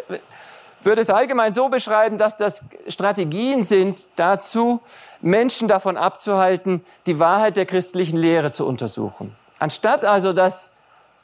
würde 0.84 1.01
es 1.01 1.10
allgemein 1.10 1.54
so 1.54 1.68
beschreiben, 1.68 2.18
dass 2.18 2.38
das 2.38 2.63
Strategien 2.88 3.63
sind 3.63 4.08
dazu, 4.16 4.80
Menschen 5.20 5.68
davon 5.68 5.98
abzuhalten, 5.98 6.86
die 7.08 7.20
Wahrheit 7.20 7.58
der 7.58 7.66
christlichen 7.66 8.18
Lehre 8.18 8.54
zu 8.54 8.66
untersuchen. 8.66 9.36
Anstatt 9.60 10.06
also, 10.06 10.32
dass 10.32 10.72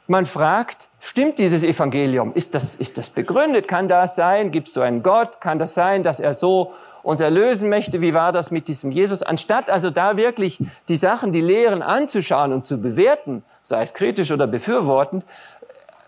man 0.08 0.26
fragt, 0.26 0.88
stimmt 1.00 1.38
dieses 1.38 1.62
Evangelium? 1.62 2.32
Ist 2.34 2.54
das, 2.54 2.74
ist 2.74 2.98
das 2.98 3.10
begründet? 3.10 3.68
Kann 3.68 3.88
das 3.88 4.16
sein? 4.16 4.50
Gibt 4.50 4.68
es 4.68 4.74
so 4.74 4.80
einen 4.80 5.02
Gott? 5.02 5.40
Kann 5.40 5.58
das 5.58 5.74
sein, 5.74 6.02
dass 6.02 6.18
er 6.18 6.34
so 6.34 6.72
uns 7.02 7.20
erlösen 7.20 7.68
möchte? 7.68 8.00
Wie 8.00 8.14
war 8.14 8.32
das 8.32 8.50
mit 8.50 8.68
diesem 8.68 8.90
Jesus? 8.90 9.22
Anstatt 9.22 9.68
also 9.70 9.90
da 9.90 10.16
wirklich 10.16 10.60
die 10.88 10.96
Sachen, 10.96 11.32
die 11.32 11.42
Lehren 11.42 11.82
anzuschauen 11.82 12.52
und 12.52 12.66
zu 12.66 12.78
bewerten, 12.80 13.44
sei 13.62 13.82
es 13.82 13.92
kritisch 13.92 14.32
oder 14.32 14.46
befürwortend, 14.46 15.24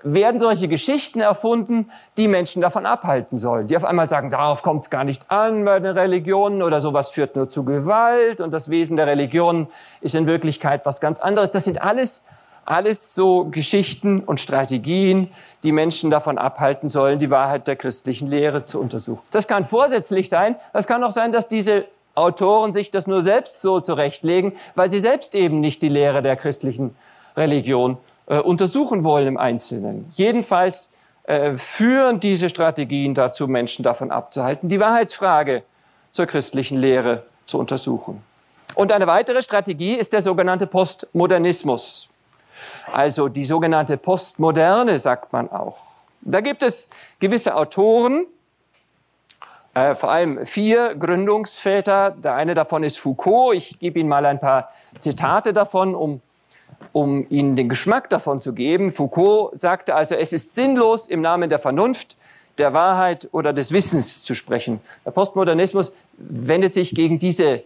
werden 0.02 0.40
solche 0.40 0.66
Geschichten 0.66 1.20
erfunden, 1.20 1.90
die 2.16 2.26
Menschen 2.26 2.62
davon 2.62 2.86
abhalten 2.86 3.38
sollen. 3.38 3.68
Die 3.68 3.76
auf 3.76 3.84
einmal 3.84 4.06
sagen, 4.06 4.30
darauf 4.30 4.62
kommt 4.62 4.84
es 4.84 4.90
gar 4.90 5.04
nicht 5.04 5.30
an 5.30 5.64
bei 5.66 5.78
den 5.78 5.96
Religionen 5.96 6.62
oder 6.62 6.80
sowas 6.80 7.10
führt 7.10 7.36
nur 7.36 7.50
zu 7.50 7.64
Gewalt 7.64 8.40
und 8.40 8.50
das 8.50 8.70
Wesen 8.70 8.96
der 8.96 9.06
Religion 9.06 9.68
ist 10.00 10.14
in 10.14 10.26
Wirklichkeit 10.26 10.86
was 10.86 11.02
ganz 11.02 11.20
anderes. 11.20 11.50
Das 11.50 11.64
sind 11.64 11.82
alles, 11.82 12.24
alles 12.70 13.16
so 13.16 13.46
Geschichten 13.46 14.20
und 14.20 14.38
Strategien, 14.38 15.28
die 15.64 15.72
Menschen 15.72 16.10
davon 16.10 16.38
abhalten 16.38 16.88
sollen, 16.88 17.18
die 17.18 17.28
Wahrheit 17.28 17.66
der 17.66 17.74
christlichen 17.74 18.28
Lehre 18.28 18.64
zu 18.64 18.80
untersuchen. 18.80 19.22
Das 19.32 19.48
kann 19.48 19.64
vorsätzlich 19.64 20.28
sein. 20.28 20.54
Das 20.72 20.86
kann 20.86 21.02
auch 21.02 21.10
sein, 21.10 21.32
dass 21.32 21.48
diese 21.48 21.86
Autoren 22.14 22.72
sich 22.72 22.92
das 22.92 23.08
nur 23.08 23.22
selbst 23.22 23.60
so 23.60 23.80
zurechtlegen, 23.80 24.52
weil 24.76 24.88
sie 24.88 25.00
selbst 25.00 25.34
eben 25.34 25.58
nicht 25.60 25.82
die 25.82 25.88
Lehre 25.88 26.22
der 26.22 26.36
christlichen 26.36 26.94
Religion 27.36 27.98
äh, 28.26 28.38
untersuchen 28.38 29.02
wollen 29.02 29.26
im 29.26 29.36
Einzelnen. 29.36 30.08
Jedenfalls 30.12 30.90
äh, 31.24 31.54
führen 31.56 32.20
diese 32.20 32.48
Strategien 32.48 33.14
dazu, 33.14 33.48
Menschen 33.48 33.82
davon 33.82 34.12
abzuhalten, 34.12 34.68
die 34.68 34.78
Wahrheitsfrage 34.78 35.64
zur 36.12 36.26
christlichen 36.26 36.78
Lehre 36.78 37.24
zu 37.46 37.58
untersuchen. 37.58 38.22
Und 38.76 38.92
eine 38.92 39.08
weitere 39.08 39.42
Strategie 39.42 39.94
ist 39.94 40.12
der 40.12 40.22
sogenannte 40.22 40.68
Postmodernismus. 40.68 42.08
Also 42.92 43.28
die 43.28 43.44
sogenannte 43.44 43.96
Postmoderne, 43.96 44.98
sagt 44.98 45.32
man 45.32 45.50
auch. 45.50 45.78
Da 46.20 46.40
gibt 46.40 46.62
es 46.62 46.88
gewisse 47.18 47.54
Autoren, 47.54 48.26
äh, 49.74 49.94
vor 49.94 50.10
allem 50.10 50.44
vier 50.46 50.94
Gründungsväter. 50.94 52.10
Der 52.10 52.34
eine 52.34 52.54
davon 52.54 52.82
ist 52.82 52.98
Foucault. 52.98 53.56
Ich 53.56 53.78
gebe 53.78 54.00
Ihnen 54.00 54.08
mal 54.08 54.26
ein 54.26 54.40
paar 54.40 54.70
Zitate 54.98 55.52
davon, 55.52 55.94
um 55.94 56.20
um 56.92 57.26
ihnen 57.30 57.56
den 57.56 57.68
Geschmack 57.68 58.08
davon 58.10 58.40
zu 58.40 58.52
geben. 58.52 58.92
Foucault 58.92 59.56
sagte 59.56 59.94
also, 59.94 60.14
es 60.14 60.32
ist 60.32 60.54
sinnlos, 60.54 61.06
im 61.06 61.20
Namen 61.20 61.50
der 61.50 61.58
Vernunft, 61.58 62.16
der 62.58 62.72
Wahrheit 62.72 63.28
oder 63.32 63.52
des 63.52 63.72
Wissens 63.72 64.22
zu 64.24 64.34
sprechen. 64.34 64.80
Der 65.04 65.10
Postmodernismus 65.10 65.92
wendet 66.16 66.74
sich 66.74 66.94
gegen 66.94 67.18
diese 67.18 67.62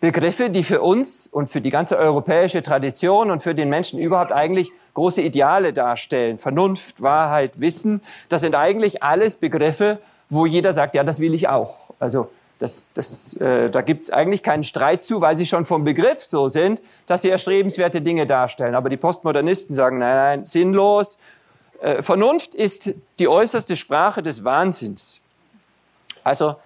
Begriffe, 0.00 0.50
die 0.50 0.62
für 0.62 0.82
uns 0.82 1.26
und 1.26 1.48
für 1.48 1.60
die 1.60 1.70
ganze 1.70 1.96
europäische 1.96 2.62
Tradition 2.62 3.30
und 3.30 3.42
für 3.42 3.54
den 3.54 3.68
Menschen 3.68 3.98
überhaupt 3.98 4.32
eigentlich 4.32 4.70
große 4.94 5.22
Ideale 5.22 5.72
darstellen. 5.72 6.38
Vernunft, 6.38 7.00
Wahrheit, 7.02 7.60
Wissen, 7.60 8.02
das 8.28 8.42
sind 8.42 8.54
eigentlich 8.54 9.02
alles 9.02 9.36
Begriffe, 9.36 9.98
wo 10.28 10.44
jeder 10.44 10.72
sagt, 10.72 10.94
ja, 10.94 11.04
das 11.04 11.20
will 11.20 11.34
ich 11.34 11.48
auch. 11.48 11.76
Also 11.98 12.28
das, 12.58 12.88
das, 12.94 13.34
äh, 13.34 13.68
da 13.70 13.82
gibt 13.82 14.04
es 14.04 14.10
eigentlich 14.10 14.42
keinen 14.42 14.62
Streit 14.62 15.04
zu, 15.04 15.20
weil 15.20 15.36
sie 15.36 15.46
schon 15.46 15.64
vom 15.64 15.84
Begriff 15.84 16.22
so 16.22 16.48
sind, 16.48 16.80
dass 17.06 17.22
sie 17.22 17.28
erstrebenswerte 17.28 18.00
Dinge 18.00 18.26
darstellen. 18.26 18.74
Aber 18.74 18.88
die 18.88 18.96
Postmodernisten 18.96 19.74
sagen, 19.74 19.98
nein, 19.98 20.16
nein, 20.16 20.44
sinnlos. 20.44 21.18
Äh, 21.80 22.02
Vernunft 22.02 22.54
ist 22.54 22.94
die 23.18 23.28
äußerste 23.28 23.76
Sprache 23.76 24.22
des 24.22 24.44
Wahnsinns. 24.44 25.20
Also 26.24 26.56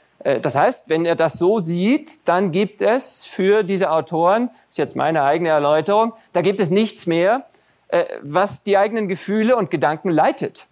das 0.40 0.54
heißt, 0.54 0.88
wenn 0.88 1.06
er 1.06 1.16
das 1.16 1.34
so 1.34 1.60
sieht, 1.60 2.26
dann 2.26 2.52
gibt 2.52 2.82
es 2.82 3.26
für 3.26 3.62
diese 3.62 3.90
Autoren, 3.90 4.50
ist 4.68 4.78
jetzt 4.78 4.96
meine 4.96 5.22
eigene 5.22 5.48
Erläuterung, 5.48 6.12
da 6.32 6.42
gibt 6.42 6.60
es 6.60 6.70
nichts 6.70 7.06
mehr, 7.06 7.46
äh, 7.88 8.04
was 8.22 8.62
die 8.62 8.76
eigenen 8.76 9.08
Gefühle 9.08 9.56
und 9.56 9.70
Gedanken 9.70 10.10
leitet. 10.10 10.66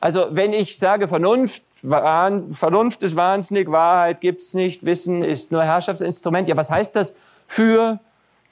Also 0.00 0.28
wenn 0.30 0.52
ich 0.52 0.78
sage 0.78 1.08
Vernunft, 1.08 1.62
Vernunft 1.82 3.02
ist 3.02 3.16
wahnsinnig, 3.16 3.70
Wahrheit 3.70 4.20
gibt's 4.20 4.52
nicht, 4.54 4.84
Wissen 4.84 5.22
ist 5.22 5.50
nur 5.50 5.64
Herrschaftsinstrument. 5.64 6.46
Ja, 6.48 6.56
was 6.56 6.70
heißt 6.70 6.94
das 6.94 7.14
für 7.46 8.00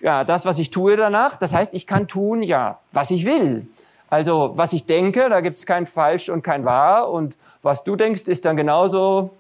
ja, 0.01 0.25
das, 0.25 0.47
was 0.47 0.59
ich 0.59 0.71
tue 0.71 0.97
danach? 0.97 1.37
Das 1.37 1.55
heißt, 1.55 1.75
ich 1.75 1.87
kann 1.87 2.09
tun, 2.09 2.43
ja, 2.43 2.79
was 2.93 3.11
ich 3.11 3.25
will. 3.25 3.67
Also, 4.11 4.53
was 4.55 4.73
ich 4.73 4.87
denke, 4.87 5.29
da 5.29 5.41
gibt's 5.41 5.67
kein 5.67 5.87
Falsch 5.87 6.31
und 6.31 6.43
kein 6.43 6.65
Wahr. 6.65 7.11
Und 7.11 7.37
was 7.63 7.85
du 7.85 7.97
denkst, 7.97 8.23
ist 8.29 8.47
dann 8.47 8.57
genauso, 8.57 9.31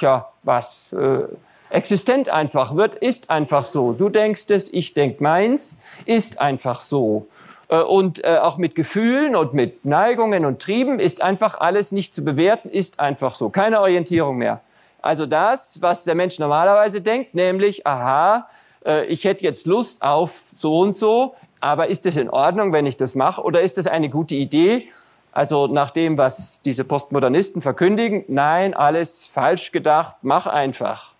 tja, 0.00 0.32
was 0.42 0.92
äh, 0.92 1.24
existent 1.70 2.28
einfach 2.28 2.74
wird, 2.74 2.96
ist 2.96 3.30
einfach 3.30 3.66
so. 3.66 3.92
Du 3.92 4.08
denkst 4.08 4.46
es, 4.48 4.72
ich 4.72 4.94
denk 4.94 5.20
meins, 5.20 5.78
ist 6.04 6.40
einfach 6.40 6.80
so. 6.80 7.28
Äh, 7.68 7.82
und 7.82 8.24
äh, 8.24 8.38
auch 8.38 8.58
mit 8.58 8.74
Gefühlen 8.74 9.36
und 9.36 9.54
mit 9.54 9.84
Neigungen 9.84 10.44
und 10.44 10.60
Trieben 10.60 10.98
ist 10.98 11.22
einfach 11.22 11.60
alles 11.60 11.92
nicht 11.92 12.14
zu 12.14 12.24
bewerten, 12.24 12.68
ist 12.68 12.98
einfach 12.98 13.34
so. 13.34 13.50
Keine 13.50 13.80
Orientierung 13.80 14.38
mehr. 14.38 14.60
Also 15.02 15.26
das, 15.26 15.80
was 15.80 16.04
der 16.04 16.14
Mensch 16.14 16.38
normalerweise 16.38 17.00
denkt, 17.00 17.34
nämlich, 17.34 17.86
aha, 17.86 18.48
äh, 18.84 19.06
ich 19.06 19.24
hätte 19.24 19.44
jetzt 19.44 19.66
Lust 19.66 20.02
auf 20.02 20.42
so 20.54 20.80
und 20.80 20.94
so, 20.94 21.34
aber 21.60 21.88
ist 21.88 22.06
es 22.06 22.16
in 22.16 22.28
Ordnung, 22.30 22.72
wenn 22.72 22.86
ich 22.86 22.96
das 22.96 23.14
mache 23.14 23.42
oder 23.42 23.60
ist 23.60 23.78
das 23.78 23.86
eine 23.86 24.08
gute 24.08 24.34
Idee? 24.34 24.88
Also 25.32 25.66
nach 25.66 25.90
dem, 25.90 26.18
was 26.18 26.60
diese 26.62 26.84
Postmodernisten 26.84 27.62
verkündigen, 27.62 28.24
nein, 28.28 28.74
alles 28.74 29.26
falsch 29.26 29.70
gedacht, 29.70 30.16
mach 30.22 30.46
einfach. 30.46 31.14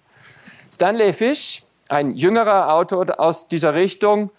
Stanley 0.73 1.13
Fish, 1.13 1.63
ein 1.89 2.13
jüngerer 2.13 2.73
Autor 2.73 3.21
aus 3.21 3.47
dieser 3.47 3.75
Richtung, 3.75 4.31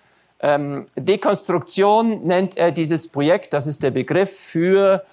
ähm, 0.42 0.88
Dekonstruktion 0.96 2.26
nennt 2.26 2.58
er 2.58 2.72
dieses 2.72 3.08
Projekt, 3.08 3.54
das 3.54 3.68
ist 3.68 3.84
der 3.84 3.92
Begriff 3.92 4.38
für 4.38 5.06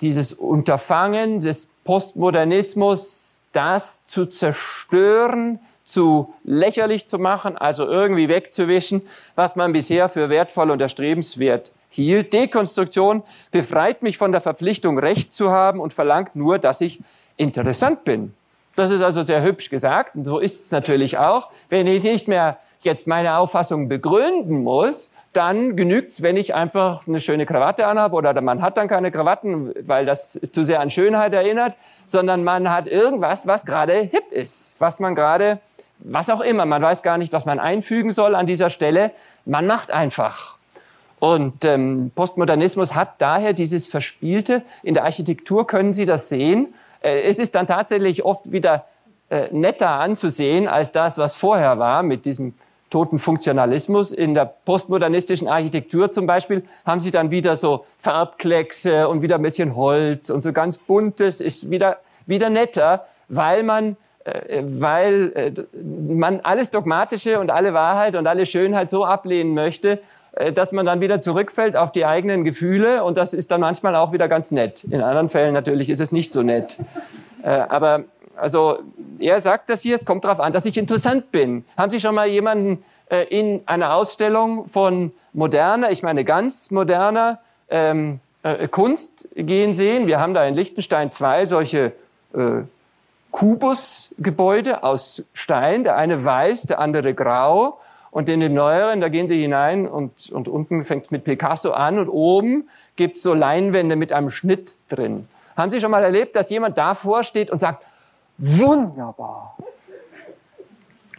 dieses 0.00 0.32
Unterfangen 0.32 1.40
des 1.40 1.68
Postmodernismus, 1.84 3.42
das 3.52 4.04
zu 4.06 4.26
zerstören, 4.26 5.60
zu 5.84 6.32
lächerlich 6.44 7.06
zu 7.06 7.18
machen, 7.18 7.58
also 7.58 7.84
irgendwie 7.84 8.28
wegzuwischen, 8.28 9.02
was 9.34 9.56
man 9.56 9.72
bisher 9.72 10.08
für 10.08 10.30
wertvoll 10.30 10.70
und 10.70 10.80
erstrebenswert 10.80 11.72
hielt. 11.90 12.32
Dekonstruktion 12.32 13.22
befreit 13.50 14.02
mich 14.02 14.16
von 14.16 14.32
der 14.32 14.40
Verpflichtung, 14.40 14.98
Recht 14.98 15.32
zu 15.32 15.50
haben 15.50 15.80
und 15.80 15.92
verlangt 15.92 16.34
nur, 16.36 16.58
dass 16.58 16.80
ich 16.80 17.00
interessant 17.36 18.04
bin. 18.04 18.34
Das 18.76 18.90
ist 18.90 19.02
also 19.02 19.22
sehr 19.22 19.42
hübsch 19.42 19.68
gesagt 19.68 20.14
und 20.14 20.24
so 20.24 20.38
ist 20.38 20.64
es 20.64 20.70
natürlich 20.70 21.18
auch. 21.18 21.50
Wenn 21.68 21.86
ich 21.86 22.02
nicht 22.02 22.28
mehr 22.28 22.58
jetzt 22.80 23.06
meine 23.06 23.36
Auffassung 23.36 23.88
begründen 23.88 24.62
muss, 24.62 25.10
dann 25.32 25.76
genügt's, 25.76 26.22
wenn 26.22 26.36
ich 26.36 26.54
einfach 26.54 27.06
eine 27.06 27.20
schöne 27.20 27.46
Krawatte 27.46 27.86
anhabe 27.86 28.16
oder 28.16 28.40
man 28.40 28.62
hat 28.62 28.76
dann 28.76 28.88
keine 28.88 29.12
Krawatten, 29.12 29.72
weil 29.86 30.04
das 30.04 30.40
zu 30.52 30.64
sehr 30.64 30.80
an 30.80 30.90
Schönheit 30.90 31.32
erinnert, 31.32 31.76
sondern 32.06 32.42
man 32.42 32.72
hat 32.72 32.88
irgendwas, 32.88 33.46
was 33.46 33.64
gerade 33.64 34.00
hip 34.00 34.32
ist, 34.32 34.80
was 34.80 34.98
man 34.98 35.14
gerade, 35.14 35.60
was 35.98 36.30
auch 36.30 36.40
immer, 36.40 36.66
man 36.66 36.82
weiß 36.82 37.02
gar 37.02 37.18
nicht, 37.18 37.32
was 37.32 37.44
man 37.44 37.60
einfügen 37.60 38.10
soll 38.10 38.34
an 38.34 38.46
dieser 38.46 38.70
Stelle, 38.70 39.12
man 39.44 39.66
macht 39.66 39.92
einfach. 39.92 40.56
Und 41.20 41.64
ähm, 41.64 42.10
Postmodernismus 42.14 42.94
hat 42.94 43.20
daher 43.20 43.52
dieses 43.52 43.86
Verspielte. 43.86 44.62
In 44.82 44.94
der 44.94 45.04
Architektur 45.04 45.66
können 45.66 45.92
Sie 45.92 46.06
das 46.06 46.28
sehen. 46.28 46.74
Äh, 47.02 47.20
es 47.22 47.38
ist 47.38 47.54
dann 47.54 47.66
tatsächlich 47.66 48.24
oft 48.24 48.50
wieder 48.50 48.86
äh, 49.28 49.48
netter 49.52 49.90
anzusehen 49.90 50.66
als 50.66 50.92
das, 50.92 51.18
was 51.18 51.34
vorher 51.36 51.78
war 51.78 52.02
mit 52.02 52.26
diesem 52.26 52.54
toten 52.88 53.18
Funktionalismus. 53.18 54.12
In 54.12 54.34
der 54.34 54.46
postmodernistischen 54.46 55.46
Architektur 55.46 56.10
zum 56.10 56.26
Beispiel 56.26 56.64
haben 56.84 57.00
sie 57.00 57.10
dann 57.10 57.30
wieder 57.30 57.56
so 57.56 57.84
Farbkleckse 57.98 59.06
und 59.06 59.22
wieder 59.22 59.36
ein 59.36 59.42
bisschen 59.42 59.76
Holz 59.76 60.30
und 60.30 60.42
so 60.42 60.52
ganz 60.52 60.78
buntes 60.78 61.40
ist 61.40 61.70
wieder, 61.70 61.98
wieder 62.26 62.50
netter, 62.50 63.06
weil 63.28 63.62
man 63.62 63.96
äh, 64.24 64.62
weil 64.66 65.32
äh, 65.34 65.52
man 66.12 66.40
alles 66.40 66.70
Dogmatische 66.70 67.40
und 67.40 67.50
alle 67.50 67.72
Wahrheit 67.72 68.16
und 68.16 68.26
alle 68.26 68.44
Schönheit 68.44 68.90
so 68.90 69.04
ablehnen 69.04 69.54
möchte, 69.54 70.00
dass 70.54 70.72
man 70.72 70.86
dann 70.86 71.00
wieder 71.00 71.20
zurückfällt 71.20 71.76
auf 71.76 71.92
die 71.92 72.06
eigenen 72.06 72.44
Gefühle 72.44 73.04
und 73.04 73.16
das 73.16 73.34
ist 73.34 73.50
dann 73.50 73.60
manchmal 73.60 73.96
auch 73.96 74.12
wieder 74.12 74.28
ganz 74.28 74.50
nett. 74.50 74.84
In 74.84 75.02
anderen 75.02 75.28
Fällen 75.28 75.52
natürlich 75.52 75.90
ist 75.90 76.00
es 76.00 76.12
nicht 76.12 76.32
so 76.32 76.42
nett. 76.42 76.78
Aber 77.42 78.04
also 78.40 78.78
er 79.18 79.40
sagt 79.40 79.68
das 79.68 79.82
hier, 79.82 79.94
es 79.94 80.04
kommt 80.04 80.24
darauf 80.24 80.40
an, 80.40 80.52
dass 80.52 80.64
ich 80.64 80.78
interessant 80.78 81.30
bin. 81.30 81.64
Haben 81.76 81.90
Sie 81.90 82.00
schon 82.00 82.14
mal 82.14 82.26
jemanden 82.26 82.82
äh, 83.10 83.24
in 83.24 83.62
einer 83.66 83.94
Ausstellung 83.94 84.66
von 84.66 85.12
moderner, 85.32 85.90
ich 85.90 86.02
meine 86.02 86.24
ganz 86.24 86.70
moderner 86.70 87.38
ähm, 87.68 88.20
äh, 88.42 88.66
Kunst 88.68 89.28
gehen 89.34 89.74
sehen? 89.74 90.06
Wir 90.06 90.20
haben 90.20 90.32
da 90.32 90.44
in 90.46 90.54
Liechtenstein 90.54 91.10
zwei 91.10 91.44
solche 91.44 91.92
äh, 92.34 92.62
Kubusgebäude 93.30 94.82
aus 94.82 95.22
Stein, 95.34 95.84
der 95.84 95.96
eine 95.96 96.24
weiß, 96.24 96.62
der 96.62 96.78
andere 96.80 97.14
grau. 97.14 97.78
Und 98.10 98.28
in 98.28 98.40
dem 98.40 98.54
neueren, 98.54 99.00
da 99.00 99.08
gehen 99.08 99.28
Sie 99.28 99.40
hinein 99.40 99.86
und, 99.86 100.30
und 100.30 100.48
unten 100.48 100.84
fängt 100.84 101.06
es 101.06 101.10
mit 101.10 101.24
Picasso 101.24 101.70
an 101.70 101.98
und 101.98 102.08
oben 102.08 102.68
gibt 102.96 103.16
es 103.16 103.22
so 103.22 103.34
Leinwände 103.34 103.94
mit 103.94 104.12
einem 104.12 104.30
Schnitt 104.30 104.76
drin. 104.88 105.28
Haben 105.56 105.70
Sie 105.70 105.80
schon 105.80 105.90
mal 105.90 106.02
erlebt, 106.02 106.34
dass 106.34 106.50
jemand 106.50 106.76
davor 106.76 107.22
steht 107.22 107.50
und 107.50 107.60
sagt, 107.60 107.84
wunderbar. 108.38 109.56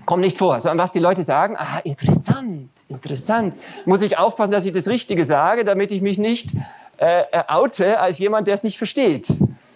Kommt 0.05 0.21
nicht 0.21 0.37
vor, 0.37 0.59
sondern 0.59 0.83
was 0.83 0.91
die 0.91 0.99
Leute 0.99 1.21
sagen, 1.21 1.55
ah, 1.57 1.79
interessant, 1.83 2.71
interessant. 2.89 3.55
Muss 3.85 4.01
ich 4.01 4.17
aufpassen, 4.17 4.51
dass 4.51 4.65
ich 4.65 4.71
das 4.71 4.87
Richtige 4.87 5.23
sage, 5.25 5.63
damit 5.63 5.91
ich 5.91 6.01
mich 6.01 6.17
nicht 6.17 6.51
äh, 6.97 7.23
oute 7.47 7.99
als 7.99 8.19
jemand, 8.19 8.47
der 8.47 8.55
es 8.55 8.63
nicht 8.63 8.77
versteht. 8.77 9.27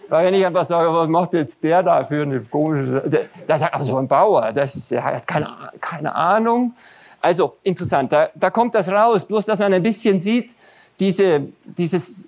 Weil 0.08 0.26
wenn 0.26 0.34
ich 0.34 0.44
einfach 0.44 0.64
sage, 0.64 0.92
was 0.92 1.08
macht 1.08 1.32
jetzt 1.32 1.62
der 1.62 1.82
da 1.82 2.04
für 2.04 2.22
eine 2.22 2.40
komische, 2.40 3.02
der, 3.06 3.26
der 3.48 3.58
sagt, 3.58 3.74
aber 3.74 3.84
so 3.84 3.96
ein 3.96 4.06
Bauer, 4.08 4.52
das, 4.52 4.88
der 4.88 5.02
hat 5.02 5.26
keine, 5.26 5.48
keine 5.80 6.14
Ahnung. 6.14 6.74
Also 7.20 7.56
interessant, 7.62 8.12
da, 8.12 8.30
da 8.34 8.50
kommt 8.50 8.74
das 8.74 8.88
raus, 8.88 9.24
bloß 9.24 9.44
dass 9.44 9.58
man 9.58 9.72
ein 9.72 9.82
bisschen 9.82 10.20
sieht, 10.20 10.56
diese, 11.00 11.48
dieses, 11.64 12.26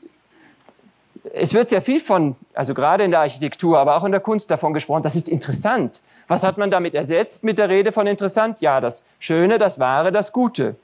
es 1.33 1.55
wird 1.55 1.71
sehr 1.71 1.83
viel 1.83 2.01
von, 2.01 2.37
also 2.55 2.75
gerade 2.75 3.05
in 3.05 3.11
der 3.11 3.21
Architektur, 3.21 3.79
aber 3.79 3.97
auch 3.97 4.05
in 4.05 4.13
der 4.13 4.21
Kunst 4.21 4.51
davon 4.51 4.75
gesprochen, 4.75 5.03
das 5.03 5.17
ist 5.17 5.29
interessant. 5.29 6.03
Was 6.27 6.43
hat 6.43 6.59
man 6.59 6.71
damit 6.71 6.95
ersetzt 6.95 7.45
mit 7.45 7.59
der 7.59 7.69
Rede 7.69 7.93
von 7.93 8.07
interessant? 8.07 8.61
Ja, 8.61 8.81
das 8.81 9.03
Schöne, 9.19 9.59
das 9.59 9.79
Wahre, 9.79 10.13
das 10.13 10.33
Gute. 10.33 10.77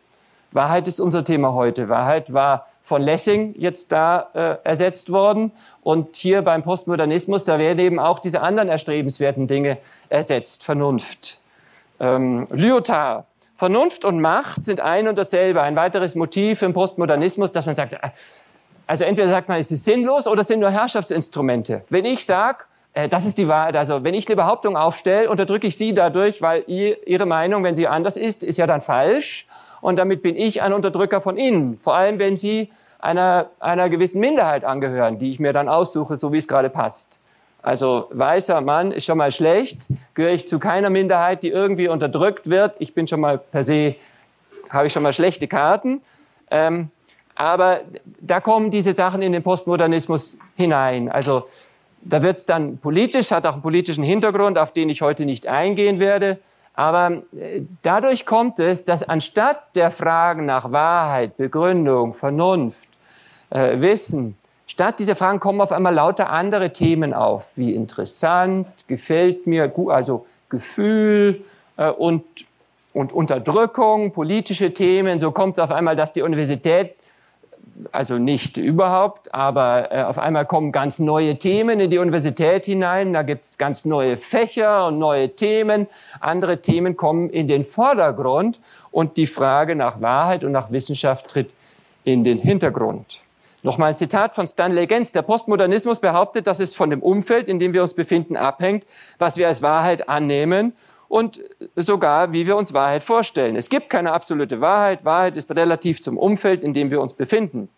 Wahrheit 0.53 0.89
ist 0.89 1.01
unser 1.01 1.25
Thema 1.25 1.53
heute. 1.53 1.89
Wahrheit 1.89 2.33
war 2.33 2.67
von 2.83 3.03
Lessing 3.03 3.55
jetzt 3.59 3.93
da 3.93 4.29
äh, 4.35 4.57
ersetzt 4.63 5.11
worden. 5.11 5.53
Und 5.83 6.17
hier 6.17 6.43
beim 6.43 6.63
Postmodernismus, 6.63 7.45
da 7.45 7.59
werden 7.59 7.79
eben 7.79 7.99
auch 7.99 8.21
diese 8.21 8.41
anderen 8.41 8.69
erstrebenswerten 8.69 9.47
Dinge 9.47 9.79
ersetzt. 10.09 10.63
Vernunft. 10.63 11.41
Ähm, 11.99 12.47
Lyotard. 12.51 13.27
Vernunft 13.57 14.05
und 14.05 14.21
Macht 14.21 14.65
sind 14.65 14.81
ein 14.81 15.07
und 15.07 15.17
dasselbe. 15.17 15.63
Ein 15.63 15.77
weiteres 15.77 16.15
Motiv 16.15 16.63
im 16.63 16.73
Postmodernismus, 16.73 17.53
dass 17.53 17.67
man 17.67 17.75
sagt, 17.75 17.95
äh, 17.95 17.99
also 18.87 19.05
entweder 19.05 19.29
sagt 19.29 19.49
man, 19.49 19.59
es 19.59 19.71
ist 19.71 19.85
sinnlos 19.85 20.27
oder 20.27 20.41
es 20.41 20.49
sind 20.49 20.61
nur 20.61 20.71
Herrschaftsinstrumente. 20.71 21.85
Wenn 21.89 22.05
ich 22.05 22.27
sage, 22.27 22.65
äh, 22.93 23.09
das 23.09 23.25
ist 23.25 23.39
die 23.39 23.49
Wahrheit, 23.49 23.77
also 23.77 24.03
wenn 24.03 24.15
ich 24.15 24.27
eine 24.27 24.37
Behauptung 24.37 24.77
aufstelle, 24.77 25.31
unterdrücke 25.31 25.67
ich 25.69 25.77
Sie 25.77 25.95
dadurch, 25.95 26.43
weil 26.43 26.65
ihr, 26.67 27.07
Ihre 27.07 27.27
Meinung, 27.27 27.63
wenn 27.65 27.77
sie 27.77 27.87
anders 27.87 28.17
ist, 28.17 28.43
ist 28.43 28.59
ja 28.59 28.67
dann 28.67 28.81
falsch 28.81 29.47
und 29.81 29.97
damit 29.97 30.23
bin 30.23 30.37
ich 30.37 30.63
ein 30.63 30.73
Unterdrücker 30.73 31.21
von 31.21 31.37
Ihnen. 31.37 31.79
Vor 31.79 31.95
allem, 31.97 32.19
wenn 32.19 32.37
Sie 32.37 32.73
einer, 32.99 33.51
einer 33.61 33.89
gewissen 33.89 34.21
Minderheit 34.21 34.65
angehören, 34.65 35.19
die 35.19 35.31
ich 35.31 35.39
mir 35.39 35.53
dann 35.53 35.69
aussuche, 35.69 36.17
so 36.17 36.33
wie 36.33 36.39
es 36.39 36.49
gerade 36.49 36.71
passt. 36.71 37.21
Also 37.65 38.09
weißer 38.11 38.61
Mann 38.61 38.93
ist 38.93 39.07
schon 39.07 39.17
mal 39.17 39.33
schlecht, 39.33 39.89
gehöre 40.13 40.33
ich 40.33 40.47
zu 40.47 40.59
keiner 40.59 40.91
Minderheit, 40.91 41.43
die 41.43 41.49
irgendwie 41.49 41.89
unterdrückt 41.89 42.51
wird. 42.51 42.77
Ich 42.79 42.93
bin 42.93 43.07
schon 43.07 43.21
mal 43.21 43.39
per 43.39 43.63
se, 43.63 43.95
habe 44.69 44.87
ich 44.87 44.93
schon 44.93 45.03
mal 45.03 45.15
schlechte 45.15 45.49
Karten. 45.49 46.03
Ähm, 46.51 46.91
aber 47.35 47.81
da 48.21 48.41
kommen 48.41 48.71
diese 48.71 48.93
Sachen 48.93 49.23
in 49.23 49.33
den 49.33 49.43
Postmodernismus 49.43 50.37
hinein. 50.57 51.09
Also 51.09 51.49
da 52.03 52.21
wird 52.23 52.37
es 52.37 52.45
dann 52.45 52.77
politisch, 52.77 53.31
hat 53.31 53.47
auch 53.47 53.55
einen 53.55 53.63
politischen 53.63 54.05
Hintergrund, 54.05 54.59
auf 54.59 54.73
den 54.73 54.91
ich 54.91 55.01
heute 55.01 55.25
nicht 55.25 55.47
eingehen 55.47 55.99
werde. 56.01 56.41
Aber 56.75 57.23
äh, 57.35 57.63
dadurch 57.81 58.27
kommt 58.27 58.59
es, 58.61 58.85
dass 58.85 59.03
anstatt 59.03 59.75
der 59.75 59.91
Fragen 59.91 60.45
nach 60.45 60.71
Wahrheit, 60.71 61.39
Begründung, 61.39 62.13
Vernunft, 62.13 62.91
äh, 63.49 63.81
Wissen, 63.81 64.37
statt 64.67 64.99
dieser 64.99 65.17
Fragen 65.17 65.41
kommen 65.41 65.61
auf 65.61 65.73
einmal 65.73 65.95
lauter 65.95 66.31
andere 66.31 66.73
Themen 66.73 67.15
auf, 67.15 67.53
wie 67.57 67.75
interessant, 67.75 68.67
gefällt 68.89 69.47
mir, 69.47 69.73
also 69.89 70.27
Gefühl 70.49 71.45
äh, 71.77 71.91
und, 71.91 72.25
und 72.93 73.13
Unterdrückung, 73.13 74.13
politische 74.13 74.73
Themen. 74.73 75.21
So 75.21 75.33
kommt 75.33 75.59
es 75.59 75.59
auf 75.59 75.71
einmal, 75.71 75.97
dass 75.97 76.13
die 76.13 76.23
Universität 76.23 76.95
also 77.93 78.19
nicht 78.19 78.57
überhaupt, 78.57 79.35
aber 79.35 79.91
äh, 79.91 80.03
auf 80.03 80.19
einmal 80.19 80.47
kommen 80.47 80.73
ganz 80.73 80.99
neue 80.99 81.39
Themen 81.39 81.81
in 81.81 81.91
die 81.91 81.99
Universität 81.99 82.67
hinein, 82.67 83.13
da 83.13 83.23
gibt 83.23 83.45
es 83.45 83.59
ganz 83.59 83.85
neue 83.85 84.17
Fächer 84.17 84.87
und 84.87 84.99
neue 84.99 85.31
Themen, 85.31 85.89
andere 86.21 86.63
Themen 86.63 86.97
kommen 86.97 87.31
in 87.31 87.49
den 87.49 87.65
Vordergrund 87.65 88.61
und 88.91 89.17
die 89.17 89.27
Frage 89.27 89.75
nach 89.75 90.01
Wahrheit 90.01 90.45
und 90.45 90.53
nach 90.53 90.71
Wissenschaft 90.71 91.29
tritt 91.29 91.51
in 92.05 92.23
den 92.23 92.39
Hintergrund. 92.39 93.24
Nochmal 93.65 93.89
ein 93.89 93.97
Zitat 93.97 94.35
von 94.35 94.47
Stanley 94.47 94.87
Gens. 94.87 95.11
Der 95.13 95.23
Postmodernismus 95.23 95.99
behauptet, 95.99 96.47
dass 96.47 96.61
es 96.61 96.75
von 96.75 96.91
dem 96.91 97.01
Umfeld, 97.01 97.49
in 97.49 97.59
dem 97.59 97.73
wir 97.73 97.83
uns 97.83 97.95
befinden, 97.95 98.37
abhängt, 98.37 98.85
was 99.19 99.39
wir 99.39 99.49
als 99.49 99.63
Wahrheit 99.63 100.07
annehmen 100.07 100.75
und 101.09 101.41
sogar, 101.75 102.35
wie 102.35 102.47
wir 102.47 102.59
uns 102.59 102.75
Wahrheit 102.75 103.03
vorstellen. 103.03 103.57
Es 103.57 103.71
gibt 103.71 103.89
keine 103.89 104.13
absolute 104.13 104.61
Wahrheit. 104.61 105.07
Wahrheit 105.07 105.39
ist 105.39 105.51
relativ 105.51 106.03
zum 106.03 106.19
Umfeld, 106.19 106.63
in 106.63 106.75
dem 106.75 106.91
wir 106.91 107.01
uns 107.01 107.15
befinden. 107.15 107.71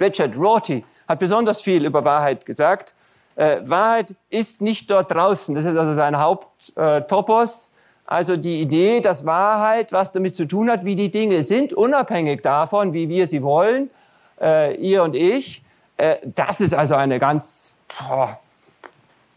Richard 0.00 0.38
Rorty 0.38 0.82
hat 1.06 1.18
besonders 1.18 1.60
viel 1.60 1.84
über 1.84 2.02
Wahrheit 2.06 2.46
gesagt. 2.46 2.94
Äh, 3.36 3.58
Wahrheit 3.62 4.14
ist 4.30 4.62
nicht 4.62 4.90
dort 4.90 5.12
draußen. 5.12 5.54
Das 5.54 5.66
ist 5.66 5.76
also 5.76 5.92
sein 5.92 6.18
Haupttopos. 6.18 7.70
Also 8.06 8.38
die 8.38 8.62
Idee, 8.62 9.02
dass 9.02 9.26
Wahrheit 9.26 9.92
was 9.92 10.12
damit 10.12 10.34
zu 10.34 10.46
tun 10.46 10.70
hat, 10.70 10.86
wie 10.86 10.96
die 10.96 11.10
Dinge 11.10 11.42
sind, 11.42 11.74
unabhängig 11.74 12.40
davon, 12.40 12.94
wie 12.94 13.10
wir 13.10 13.26
sie 13.26 13.42
wollen, 13.42 13.90
äh, 14.44 14.74
ihr 14.76 15.02
und 15.02 15.16
ich. 15.16 15.62
Äh, 15.96 16.16
das 16.22 16.60
ist 16.60 16.74
also 16.74 16.94
eine 16.94 17.18
ganz 17.18 17.76
boah, 17.88 18.38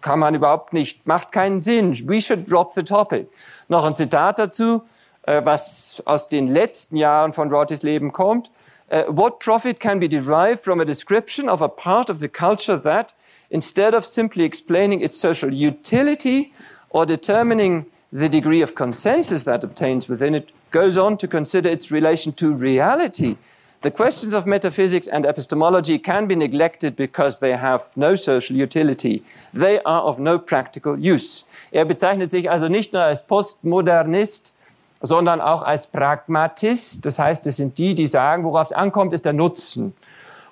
kann 0.01 0.19
man 0.19 0.35
überhaupt 0.35 0.73
nicht, 0.73 1.07
macht 1.07 1.31
keinen 1.31 1.59
Sinn. 1.59 1.97
We 2.07 2.21
should 2.21 2.49
drop 2.49 2.73
the 2.73 2.83
topic. 2.83 3.27
Noch 3.67 3.85
ein 3.85 3.95
Zitat 3.95 4.37
dazu, 4.37 4.83
äh, 5.23 5.41
was 5.43 6.03
aus 6.05 6.29
den 6.29 6.47
letzten 6.47 6.97
Jahren 6.97 7.33
von 7.33 7.49
Rortys 7.49 7.83
Leben 7.83 8.11
kommt. 8.11 8.51
Uh, 8.89 9.03
what 9.09 9.39
profit 9.39 9.81
can 9.81 9.99
be 9.99 10.07
derived 10.07 10.63
from 10.63 10.79
a 10.79 10.85
description 10.85 11.49
of 11.49 11.61
a 11.61 11.67
part 11.67 12.09
of 12.09 12.19
the 12.19 12.29
culture 12.29 12.81
that, 12.81 13.13
instead 13.49 13.93
of 13.93 14.05
simply 14.05 14.45
explaining 14.45 15.01
its 15.01 15.19
social 15.19 15.51
utility 15.53 16.53
or 16.91 17.05
determining 17.05 17.85
the 18.13 18.29
degree 18.29 18.61
of 18.61 18.75
consensus 18.75 19.43
that 19.43 19.61
obtains 19.61 20.07
within 20.07 20.33
it, 20.33 20.51
goes 20.71 20.97
on 20.97 21.17
to 21.17 21.27
consider 21.27 21.67
its 21.67 21.91
relation 21.91 22.31
to 22.31 22.53
reality 22.53 23.35
The 23.87 23.93
questions 23.93 24.33
of 24.33 24.45
metaphysics 24.45 25.07
and 25.07 25.25
epistemology 25.25 25.97
can 25.97 26.27
be 26.27 26.35
neglected 26.35 26.97
because 26.97 27.39
they 27.39 27.55
have 27.55 27.85
no 27.95 28.15
social 28.15 28.53
utility. 28.53 29.23
They 29.53 29.79
are 29.85 30.01
of 30.01 30.19
no 30.19 30.39
practical 30.39 30.97
use. 30.97 31.45
Er 31.71 31.85
bezeichnet 31.85 32.29
sich 32.31 32.51
also 32.51 32.67
nicht 32.67 32.91
nur 32.91 33.03
als 33.03 33.25
Postmodernist, 33.25 34.53
sondern 35.01 35.39
auch 35.39 35.61
als 35.61 35.87
Pragmatist. 35.87 37.05
Das 37.05 37.17
heißt, 37.17 37.47
es 37.47 37.55
sind 37.55 37.77
die, 37.77 37.95
die 37.95 38.07
sagen, 38.07 38.43
worauf 38.43 38.65
es 38.65 38.73
ankommt, 38.73 39.13
ist 39.13 39.23
der 39.23 39.31
Nutzen. 39.31 39.95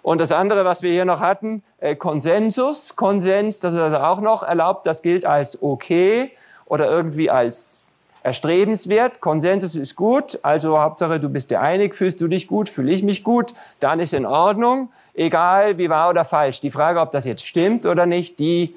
Und 0.01 0.21
das 0.21 0.31
andere, 0.31 0.63
was 0.63 0.81
wir 0.81 0.93
hier 0.93 1.03
noch 1.03 1.19
hatten, 1.19 1.61
äh, 1.81 1.97
Konsensus. 1.97 2.95
Konsens, 2.95 3.59
das 3.59 3.73
ist 3.73 3.79
also 3.79 3.97
auch 3.97 4.21
noch 4.21 4.43
erlaubt, 4.43 4.87
das 4.87 5.01
gilt 5.01 5.25
als 5.25 5.61
okay 5.61 6.31
oder 6.67 6.89
irgendwie 6.89 7.29
als 7.29 7.84
erstrebenswert. 8.25 9.21
Konsensus 9.21 9.75
ist 9.75 9.95
gut, 9.95 10.39
also 10.41 10.79
Hauptsache 10.79 11.19
du 11.19 11.29
bist 11.29 11.51
dir 11.51 11.61
einig, 11.61 11.93
fühlst 11.93 12.19
du 12.19 12.27
dich 12.27 12.47
gut, 12.47 12.69
fühle 12.69 12.91
ich 12.91 13.03
mich 13.03 13.23
gut, 13.23 13.53
dann 13.79 13.99
ist 13.99 14.13
in 14.13 14.25
Ordnung, 14.25 14.89
egal 15.13 15.77
wie 15.77 15.89
wahr 15.89 16.09
oder 16.09 16.25
falsch. 16.25 16.59
Die 16.59 16.71
Frage, 16.71 16.99
ob 16.99 17.11
das 17.11 17.25
jetzt 17.25 17.45
stimmt 17.45 17.85
oder 17.85 18.07
nicht, 18.07 18.39
die 18.39 18.75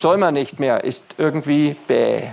soll 0.00 0.18
man 0.18 0.34
nicht 0.34 0.60
mehr, 0.60 0.84
ist 0.84 1.14
irgendwie 1.16 1.74
bäh. 1.88 2.32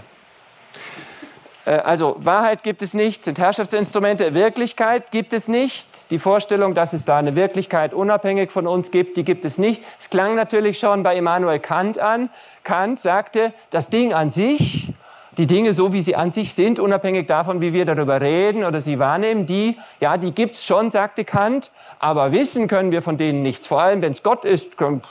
Äh, 1.66 1.72
also 1.72 2.18
Wahrheit 2.20 2.64
gibt 2.64 2.82
es 2.82 2.94
nicht, 2.94 3.24
sind 3.24 3.40
Herrschaftsinstrumente, 3.40 4.34
Wirklichkeit 4.34 5.12
gibt 5.12 5.32
es 5.32 5.48
nicht. 5.48 6.12
Die 6.12 6.20
Vorstellung, 6.20 6.74
dass 6.74 6.92
es 6.92 7.06
da 7.06 7.18
eine 7.18 7.36
Wirklichkeit 7.36 7.94
unabhängig 7.94 8.52
von 8.52 8.68
uns 8.68 8.92
gibt, 8.92 9.16
die 9.16 9.24
gibt 9.24 9.46
es 9.46 9.58
nicht. 9.58 9.82
Es 9.98 10.10
klang 10.10 10.36
natürlich 10.36 10.78
schon 10.78 11.04
bei 11.04 11.16
Immanuel 11.16 11.60
Kant 11.60 12.00
an. 12.00 12.30
Kant 12.66 13.00
sagte, 13.00 13.54
das 13.70 13.88
Ding 13.88 14.14
an 14.14 14.30
sich, 14.30 14.94
die 15.38 15.48
Dinge 15.48 15.74
so, 15.74 15.94
wie 15.94 16.02
sie 16.02 16.16
an 16.16 16.32
sich 16.32 16.54
sind, 16.54 16.80
unabhängig 16.80 17.28
davon, 17.28 17.62
wie 17.62 17.74
wir 17.74 17.86
darüber 17.86 18.20
reden 18.20 18.64
oder 18.66 18.82
sie 18.82 19.00
wahrnehmen, 19.00 19.46
die, 19.46 19.78
ja, 20.00 20.18
die 20.18 20.34
gibt's 20.34 20.66
schon, 20.66 20.92
sagte 20.92 21.24
Kant, 21.24 21.72
aber 22.00 22.32
wissen 22.32 22.68
können 22.68 22.92
wir 22.92 23.02
von 23.02 23.18
denen 23.18 23.42
nichts. 23.42 23.68
Vor 23.68 23.82
allem, 23.82 24.02
wenn 24.02 24.12
es 24.12 24.24
Gott 24.24 24.44
ist, 24.44 24.78
können, 24.78 25.02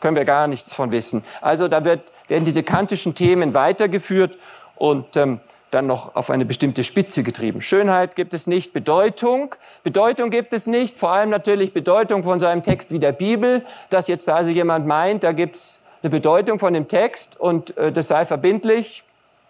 wir 0.00 0.24
gar 0.24 0.46
nichts 0.46 0.72
von 0.72 0.90
wissen. 0.90 1.22
Also 1.42 1.68
da 1.68 1.84
wird, 1.84 2.00
werden 2.28 2.44
diese 2.44 2.62
kantischen 2.62 3.14
Themen 3.14 3.52
weitergeführt 3.52 4.36
und 4.76 5.16
ähm, 5.16 5.40
dann 5.70 5.86
noch 5.86 6.14
auf 6.14 6.30
eine 6.30 6.46
bestimmte 6.46 6.82
Spitze 6.82 7.22
getrieben. 7.22 7.60
Schönheit 7.60 8.16
gibt 8.16 8.32
es 8.32 8.46
nicht, 8.46 8.72
Bedeutung. 8.72 9.54
Bedeutung 9.82 10.30
gibt 10.30 10.54
es 10.54 10.66
nicht, 10.66 10.96
vor 10.96 11.12
allem 11.12 11.28
natürlich 11.28 11.74
Bedeutung 11.74 12.24
von 12.24 12.38
so 12.38 12.46
einem 12.46 12.62
Text 12.62 12.90
wie 12.90 12.98
der 12.98 13.12
Bibel, 13.12 13.66
dass 13.90 14.08
jetzt 14.08 14.28
also 14.30 14.50
jemand 14.50 14.86
meint, 14.86 15.24
da 15.24 15.32
gibt's 15.32 15.82
eine 16.02 16.10
Bedeutung 16.10 16.58
von 16.58 16.72
dem 16.72 16.88
Text 16.88 17.38
und 17.38 17.76
äh, 17.76 17.92
das 17.92 18.08
sei 18.08 18.24
verbindlich. 18.24 19.04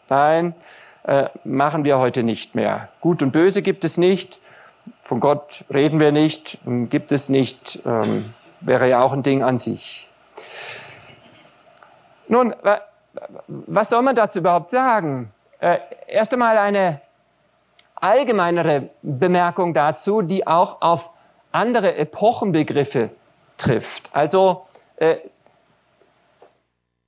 Nein, 0.09 0.55
äh, 1.05 1.29
machen 1.45 1.85
wir 1.85 1.99
heute 1.99 2.23
nicht 2.23 2.55
mehr. 2.55 2.89
Gut 3.01 3.23
und 3.23 3.31
Böse 3.31 3.63
gibt 3.63 3.85
es 3.85 3.99
nicht. 3.99 4.41
Von 5.03 5.21
Gott 5.21 5.65
reden 5.73 6.01
wir 6.01 6.13
nicht, 6.13 6.59
gibt 6.65 7.13
es 7.13 7.29
nicht, 7.29 7.81
ähm, 7.85 8.35
wäre 8.61 8.89
ja 8.89 9.03
auch 9.03 9.13
ein 9.13 9.23
Ding 9.23 9.43
an 9.43 9.59
sich. 9.59 10.11
Nun, 12.29 12.55
was 13.47 13.91
soll 13.91 14.03
man 14.03 14.15
dazu 14.15 14.41
überhaupt 14.41 14.71
sagen? 14.71 15.33
Äh, 15.61 15.79
erst 16.07 16.33
einmal 16.33 16.59
eine 16.59 17.01
allgemeinere 17.95 18.91
Bemerkung 19.03 19.75
dazu, 19.75 20.23
die 20.23 20.47
auch 20.47 20.81
auf 20.81 21.11
andere 21.53 21.97
Epochenbegriffe 21.97 23.11
trifft. 23.57 24.11
Also 24.13 24.67
äh, 24.97 25.17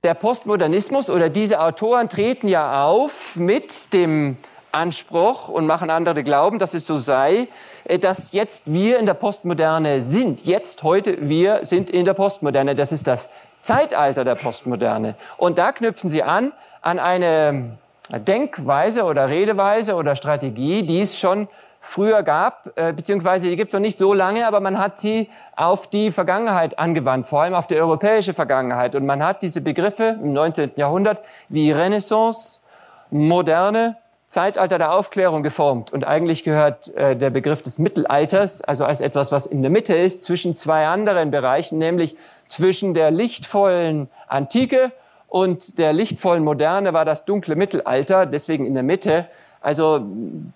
der 0.03 0.15
Postmodernismus 0.15 1.11
oder 1.11 1.29
diese 1.29 1.61
Autoren 1.61 2.09
treten 2.09 2.47
ja 2.47 2.85
auf 2.85 3.35
mit 3.35 3.93
dem 3.93 4.37
Anspruch 4.71 5.47
und 5.47 5.67
machen 5.67 5.91
andere 5.91 6.23
glauben, 6.23 6.57
dass 6.57 6.73
es 6.73 6.87
so 6.87 6.97
sei, 6.97 7.47
äh, 7.83 7.99
dass 7.99 8.31
jetzt 8.31 8.63
wir 8.65 8.97
in 8.97 9.05
der 9.05 9.13
Postmoderne 9.13 10.01
sind. 10.01 10.43
Jetzt, 10.43 10.81
heute, 10.81 11.29
wir 11.29 11.65
sind 11.65 11.91
in 11.91 12.05
der 12.05 12.15
Postmoderne. 12.15 12.73
Das 12.73 12.91
ist 12.91 13.07
das 13.07 13.29
Zeitalter 13.61 14.25
der 14.25 14.33
Postmoderne. 14.33 15.15
Und 15.37 15.59
da 15.59 15.71
knüpfen 15.71 16.09
sie 16.09 16.23
an 16.23 16.51
an 16.81 16.97
eine 16.97 17.77
Denkweise 18.11 19.03
oder 19.03 19.29
Redeweise 19.29 19.93
oder 19.93 20.15
Strategie, 20.15 20.81
die 20.81 21.01
es 21.01 21.19
schon 21.19 21.47
früher 21.81 22.21
gab, 22.23 22.71
äh, 22.75 22.93
beziehungsweise 22.93 23.49
die 23.49 23.57
gibt 23.57 23.69
es 23.69 23.73
noch 23.73 23.81
nicht 23.81 23.99
so 23.99 24.13
lange, 24.13 24.47
aber 24.47 24.59
man 24.59 24.77
hat 24.77 24.99
sie 24.99 25.29
auf 25.55 25.87
die 25.87 26.11
Vergangenheit 26.11 26.79
angewandt, 26.79 27.25
vor 27.25 27.41
allem 27.41 27.55
auf 27.55 27.67
die 27.67 27.75
europäische 27.75 28.33
Vergangenheit. 28.33 28.95
Und 28.95 29.05
man 29.05 29.23
hat 29.23 29.41
diese 29.41 29.61
Begriffe 29.61 30.17
im 30.21 30.31
19. 30.31 30.73
Jahrhundert 30.75 31.21
wie 31.49 31.71
Renaissance, 31.71 32.61
Moderne, 33.09 33.97
Zeitalter 34.27 34.77
der 34.77 34.93
Aufklärung 34.93 35.43
geformt. 35.43 35.91
Und 35.91 36.05
eigentlich 36.05 36.43
gehört 36.45 36.95
äh, 36.95 37.17
der 37.17 37.31
Begriff 37.31 37.61
des 37.63 37.79
Mittelalters, 37.79 38.61
also 38.61 38.85
als 38.85 39.01
etwas, 39.01 39.31
was 39.33 39.45
in 39.45 39.61
der 39.61 39.71
Mitte 39.71 39.93
ist, 39.95 40.23
zwischen 40.23 40.55
zwei 40.55 40.87
anderen 40.87 41.31
Bereichen, 41.31 41.79
nämlich 41.79 42.15
zwischen 42.47 42.93
der 42.93 43.11
lichtvollen 43.11 44.07
Antike 44.27 44.93
und 45.27 45.77
der 45.77 45.93
lichtvollen 45.93 46.43
Moderne 46.43 46.93
war 46.93 47.05
das 47.05 47.25
dunkle 47.25 47.55
Mittelalter, 47.55 48.25
deswegen 48.25 48.65
in 48.65 48.73
der 48.73 48.83
Mitte. 48.83 49.27
Also 49.61 50.05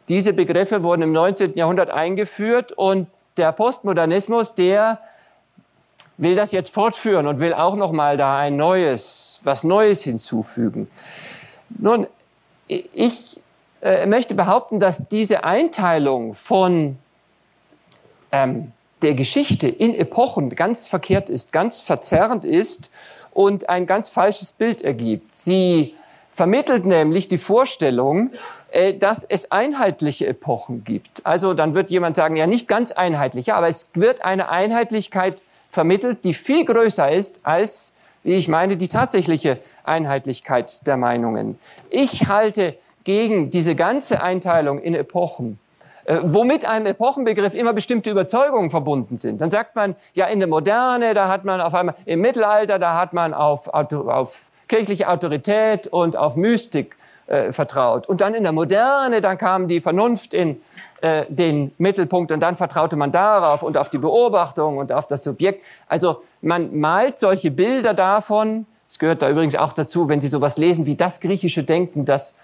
diese 0.10 0.34
Begriffe 0.34 0.82
wurden 0.82 1.04
im 1.04 1.12
19. 1.12 1.56
Jahrhundert 1.56 1.91
eingeführt 1.91 2.72
und 2.72 3.08
der 3.38 3.52
Postmodernismus, 3.52 4.56
der 4.56 5.00
will 6.18 6.36
das 6.36 6.52
jetzt 6.52 6.74
fortführen 6.74 7.28
und 7.28 7.39
will 7.39 7.54
auch 7.54 7.76
noch 7.76 7.91
mal 7.91 8.18
da 8.18 8.38
ein 8.38 8.58
neues, 8.58 9.41
was 9.44 9.63
Neues 9.63 10.04
hinzufügen. 10.04 10.89
Nun, 11.70 12.08
ich 12.68 13.39
äh, 13.82 14.06
möchte 14.06 14.34
behaupten, 14.34 14.80
dass 14.80 15.08
diese 15.10 15.44
Einteilung 15.44 16.34
von 16.34 16.98
ähm, 18.32 18.72
der 19.02 19.13
Geschichte 19.13 19.68
in 19.68 19.94
Epochen 19.94 20.50
ganz 20.50 20.88
verkehrt 20.88 21.30
ist, 21.30 21.52
ganz 21.52 21.82
verzerrend 21.82 22.46
ist 22.46 22.89
und 23.32 23.70
ein 23.70 23.86
ganz 23.86 24.10
falsches 24.10 24.54
Bild 24.54 24.82
ergibt. 24.82 25.34
Sie 25.34 25.94
vermittelt 26.36 26.86
nämlich 26.86 27.30
die 27.30 27.38
Vorstellung, 27.38 28.32
äh, 28.71 28.93
dass 28.93 29.24
es 29.24 29.52
einheitliche 29.54 30.28
Epochen 30.28 30.84
gibt. 30.84 31.26
Also 31.26 31.54
dann 31.54 31.74
wird 31.74 31.89
jemand 31.89 32.17
sagen, 32.17 32.36
ja 32.36 32.45
nicht 32.45 32.67
ganz 32.67 32.91
einheitliche, 32.91 33.56
aber 33.56 33.69
es 33.69 33.88
wird 33.93 34.24
eine 34.24 34.50
Einheitlichkeit 34.50 35.41
vermittelt, 35.71 36.26
die 36.26 36.34
viel 36.34 36.65
größer 36.65 37.10
ist 37.10 37.39
als, 37.43 37.93
wie 38.24 38.34
ich 38.34 38.50
meine, 38.50 38.76
die 38.76 38.89
tatsächliche 38.89 39.60
Einheitlichkeit 39.86 40.86
der 40.86 40.98
Meinungen. 40.98 41.58
Ich 41.89 42.28
halte 42.28 42.78
gegen 43.06 43.50
diese 43.50 43.76
ganze 43.76 44.21
Einteilung 44.21 44.80
in 44.80 44.93
Epochen, 44.93 45.58
äh, 46.04 46.19
womit 46.21 46.65
einem 46.65 46.88
Epochenbegriff 46.88 47.54
immer 47.54 47.71
bestimmte 47.71 48.12
Überzeugungen 48.12 48.71
verbunden 48.71 49.17
sind. 49.17 49.39
Dann 49.39 49.52
sagt 49.52 49.78
man, 49.78 49.95
ja, 50.13 50.26
in 50.26 50.39
der 50.39 50.50
Moderne, 50.50 51.13
da 51.13 51.30
hat 51.30 51.45
man 51.45 51.62
auf 51.62 51.74
einmal, 51.74 51.95
im 52.04 52.19
Mittelalter, 52.19 52.78
da 52.78 53.00
hat 53.00 53.13
man 53.13 53.34
auf, 53.34 53.69
auf 53.69 54.52
kirchliche 54.67 55.10
Autorität 55.10 55.88
und 55.88 56.15
auf 56.15 56.36
Mystik 56.36 56.95
äh, 57.28 57.51
vertraut. 57.51 58.08
Und 58.08 58.21
dann 58.21 58.34
in 58.34 58.43
der 58.43 58.51
Moderne, 58.51 59.21
dann 59.21 59.38
kam 59.38 59.67
die 59.67 59.82
Vernunft 59.82 60.34
in 60.34 60.62
äh, 61.01 61.25
den 61.28 61.71
Mittelpunkt 61.78 62.32
und 62.32 62.39
dann 62.39 62.56
vertraute 62.56 62.95
man 62.95 63.12
darauf 63.12 63.63
und 63.63 63.78
auf 63.78 63.89
die 63.89 63.97
Beobachtung 63.97 64.78
und 64.78 64.91
auf 64.91 65.08
das 65.08 65.23
Subjekt. 65.23 65.63
Also 65.88 66.23
man 66.41 66.80
malt 66.80 67.19
solche 67.19 67.51
Bilder 67.51 67.93
davon. 67.93 68.65
Es 68.88 68.99
gehört 68.99 69.21
da 69.21 69.30
übrigens 69.30 69.56
auch 69.56 69.73
dazu, 69.73 70.08
wenn 70.08 70.21
Sie 70.21 70.28
sowas 70.28 70.58
lesen 70.58 70.86
wie 70.86 70.95
das 70.95 71.19
griechische 71.19 71.63
Denken, 71.63 72.06
das 72.06 72.36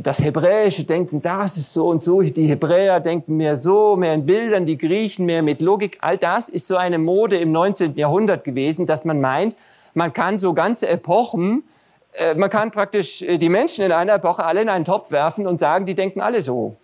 das 0.00 0.22
hebräische 0.22 0.84
Denken, 0.84 1.20
das 1.22 1.56
ist 1.56 1.72
so 1.72 1.88
und 1.88 2.04
so, 2.04 2.22
die 2.22 2.46
Hebräer 2.46 3.00
denken 3.00 3.36
mehr 3.36 3.56
so, 3.56 3.96
mehr 3.96 4.14
in 4.14 4.26
Bildern, 4.26 4.64
die 4.64 4.78
Griechen 4.78 5.26
mehr 5.26 5.42
mit 5.42 5.60
Logik. 5.60 5.98
All 6.00 6.16
das 6.16 6.48
ist 6.48 6.68
so 6.68 6.76
eine 6.76 6.98
Mode 6.98 7.36
im 7.38 7.50
19. 7.50 7.96
Jahrhundert 7.96 8.44
gewesen, 8.44 8.86
dass 8.86 9.04
man 9.04 9.20
meint, 9.20 9.56
man 9.98 10.12
kann 10.12 10.38
so 10.38 10.54
ganze 10.54 10.88
Epochen, 10.88 11.64
äh, 12.12 12.34
man 12.34 12.48
kann 12.48 12.70
praktisch 12.70 13.20
äh, 13.20 13.36
die 13.36 13.50
Menschen 13.50 13.84
in 13.84 13.92
einer 13.92 14.14
Epoche 14.14 14.44
alle 14.44 14.62
in 14.62 14.68
einen 14.70 14.86
Topf 14.86 15.10
werfen 15.10 15.46
und 15.46 15.60
sagen, 15.60 15.84
die 15.84 15.94
denken 15.94 16.20
alle 16.20 16.40
so. 16.40 16.76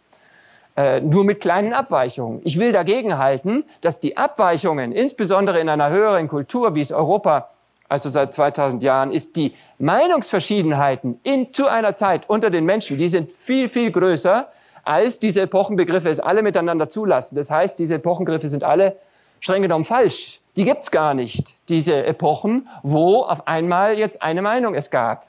Äh, 0.77 1.00
nur 1.00 1.24
mit 1.24 1.40
kleinen 1.40 1.72
Abweichungen. 1.72 2.40
Ich 2.42 2.59
will 2.59 2.72
dagegen 2.72 3.16
halten, 3.16 3.64
dass 3.81 4.00
die 4.00 4.16
Abweichungen, 4.16 4.90
insbesondere 4.90 5.61
in 5.61 5.68
einer 5.68 5.88
höheren 5.90 6.27
Kultur, 6.27 6.74
wie 6.74 6.81
es 6.81 6.90
Europa 6.90 7.50
also 7.88 8.09
seit 8.09 8.35
2000 8.35 8.83
Jahren, 8.83 9.12
ist 9.12 9.37
die 9.37 9.55
Meinungsverschiedenheiten 9.79 11.20
in, 11.22 11.53
zu 11.55 11.68
einer 11.68 11.94
Zeit 11.94 12.29
unter 12.29 12.50
den 12.50 12.64
Menschen, 12.64 12.98
die 12.98 13.09
sind 13.09 13.31
viel, 13.31 13.68
viel 13.68 13.92
größer, 13.92 14.48
als 14.83 15.20
diese 15.20 15.42
Epochenbegriffe 15.42 16.09
es 16.09 16.18
alle 16.18 16.42
miteinander 16.42 16.88
zulassen. 16.88 17.37
Das 17.37 17.50
heißt, 17.53 17.79
diese 17.79 17.94
Epochenbegriffe 17.94 18.48
sind 18.48 18.64
alle 18.64 18.96
streng 19.44 19.61
genommen 19.61 19.85
falsch. 19.85 20.40
Die 20.57 20.64
gibt's 20.64 20.90
gar 20.90 21.12
nicht, 21.12 21.68
diese 21.68 22.07
Epochen, 22.07 22.66
wo 22.83 23.22
auf 23.22 23.46
einmal 23.46 23.98
jetzt 23.98 24.22
eine 24.22 24.40
Meinung 24.40 24.74
es 24.74 24.90
gab. 24.90 25.26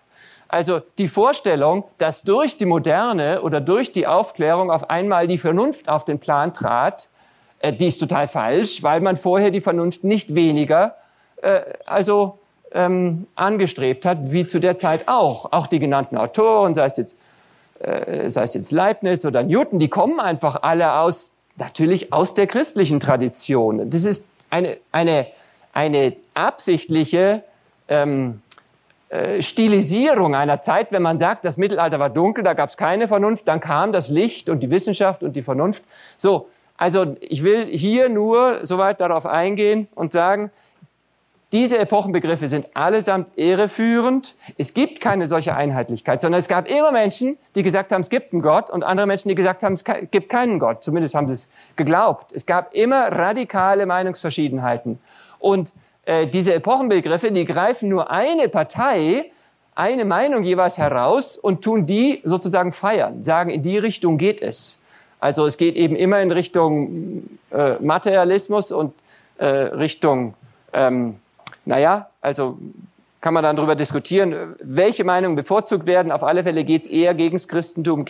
Also 0.48 0.80
die 0.98 1.10
Vorstellung, 1.10 1.84
dass 1.98 2.22
durch 2.22 2.56
die 2.56 2.66
Moderne 2.66 3.42
oder 3.42 3.60
durch 3.60 3.92
die 3.92 4.08
Aufklärung 4.08 4.72
auf 4.72 4.90
einmal 4.90 5.28
die 5.28 5.38
Vernunft 5.38 5.90
auf 5.90 6.06
den 6.06 6.20
Plan 6.20 6.54
trat, 6.54 7.10
äh, 7.60 7.74
die 7.74 7.88
ist 7.88 7.98
total 7.98 8.30
falsch, 8.30 8.82
weil 8.84 9.02
man 9.02 9.18
vorher 9.18 9.52
die 9.52 9.60
Vernunft 9.60 10.06
nicht 10.06 10.34
weniger, 10.34 10.96
äh, 11.42 11.62
also 11.86 12.40
ähm, 12.72 13.28
angestrebt 13.36 14.06
hat, 14.06 14.32
wie 14.32 14.48
zu 14.48 14.60
der 14.60 14.78
Zeit 14.78 15.08
auch. 15.08 15.52
Auch 15.52 15.68
die 15.68 15.80
genannten 15.80 16.18
Autoren, 16.18 16.74
sei 16.74 16.86
es 16.86 16.96
jetzt, 16.96 17.18
äh, 17.80 18.30
sei 18.30 18.44
es 18.44 18.54
jetzt 18.54 18.72
Leibniz 18.72 19.26
oder 19.26 19.44
Newton, 19.44 19.80
die 19.80 19.90
kommen 19.90 20.22
einfach 20.22 20.60
alle 20.62 20.94
aus, 20.94 21.35
natürlich 21.58 22.12
aus 22.14 22.34
der 22.34 22.48
christlichen 22.48 23.00
Tradition. 23.00 23.90
Das 23.90 24.06
ist 24.06 24.26
eine, 24.50 24.78
eine, 24.92 25.28
eine 25.74 26.16
absichtliche 26.34 27.44
ähm, 27.88 28.42
äh, 29.10 29.42
Stilisierung 29.42 30.36
einer 30.36 30.62
Zeit, 30.62 30.92
wenn 30.92 31.02
man 31.02 31.20
sagt, 31.20 31.46
das 31.46 31.58
Mittelalter 31.58 32.00
war 32.00 32.10
dunkel, 32.10 32.44
da 32.44 32.54
gab 32.54 32.70
es 32.70 32.78
keine 32.78 33.08
Vernunft, 33.08 33.48
dann 33.48 33.60
kam 33.60 33.92
das 33.92 34.10
Licht 34.10 34.50
und 34.50 34.62
die 34.62 34.70
Wissenschaft 34.70 35.24
und 35.24 35.36
die 35.36 35.44
Vernunft. 35.44 35.84
So, 36.18 36.50
also 36.78 37.16
ich 37.22 37.44
will 37.44 37.66
hier 37.68 38.10
nur 38.10 38.60
soweit 38.64 39.00
darauf 39.00 39.26
eingehen 39.26 39.88
und 39.96 40.12
sagen, 40.12 40.52
diese 41.56 41.80
Epochenbegriffe 41.80 42.50
sind 42.50 42.68
allesamt 42.74 43.38
irreführend. 43.38 44.36
Es 44.58 44.74
gibt 44.74 45.00
keine 45.00 45.26
solche 45.26 45.56
Einheitlichkeit, 45.56 46.22
sondern 46.22 46.40
es 46.40 46.50
gab 46.50 46.68
immer 46.68 46.92
Menschen, 46.92 47.38
die 47.56 47.64
gesagt 47.64 47.94
haben, 47.94 48.02
es 48.02 48.10
gibt 48.10 48.34
einen 48.34 48.42
Gott 48.42 48.70
und 48.70 48.84
andere 48.84 49.08
Menschen, 49.08 49.30
die 49.30 49.36
gesagt 49.36 49.64
haben, 49.64 49.72
es 49.72 49.86
gibt 49.86 50.28
keinen 50.28 50.60
Gott. 50.60 50.84
Zumindest 50.84 51.16
haben 51.16 51.28
sie 51.28 51.34
es 51.34 51.48
geglaubt. 51.78 52.34
Es 52.34 52.46
gab 52.46 52.74
immer 52.74 53.10
radikale 53.10 53.86
Meinungsverschiedenheiten. 53.86 55.00
Und 55.40 55.72
äh, 56.04 56.28
diese 56.28 56.54
Epochenbegriffe, 56.54 57.32
die 57.32 57.46
greifen 57.46 57.88
nur 57.88 58.12
eine 58.12 58.50
Partei, 58.50 59.32
eine 59.76 60.04
Meinung 60.04 60.44
jeweils 60.44 60.78
heraus 60.78 61.38
und 61.38 61.64
tun 61.64 61.86
die 61.86 62.20
sozusagen 62.26 62.74
feiern, 62.74 63.24
sagen, 63.24 63.50
in 63.50 63.62
die 63.62 63.78
Richtung 63.78 64.18
geht 64.18 64.42
es. 64.42 64.82
Also 65.22 65.46
es 65.46 65.56
geht 65.56 65.78
eben 65.78 65.96
immer 65.96 66.20
in 66.22 66.34
Richtung 66.34 67.30
äh, 67.52 67.76
Materialismus 67.80 68.74
und 68.74 68.94
äh, 69.38 69.46
Richtung 69.46 70.34
ähm, 70.74 71.16
naja, 71.66 72.10
also 72.22 72.58
kann 73.22 73.34
man 73.34 73.44
dann 73.44 73.56
darüber 73.56 73.76
diskutieren, 73.76 74.56
welche 74.62 75.04
Meinungen 75.04 75.36
bevorzugt 75.36 75.88
werden. 75.88 76.12
Auf 76.12 76.24
alle 76.24 76.44
Fälle 76.44 76.64
geht 76.64 76.84
es 76.84 76.88
eher 76.88 77.14
gegen 77.16 77.36
das 77.36 77.48
Christentum 77.48 78.06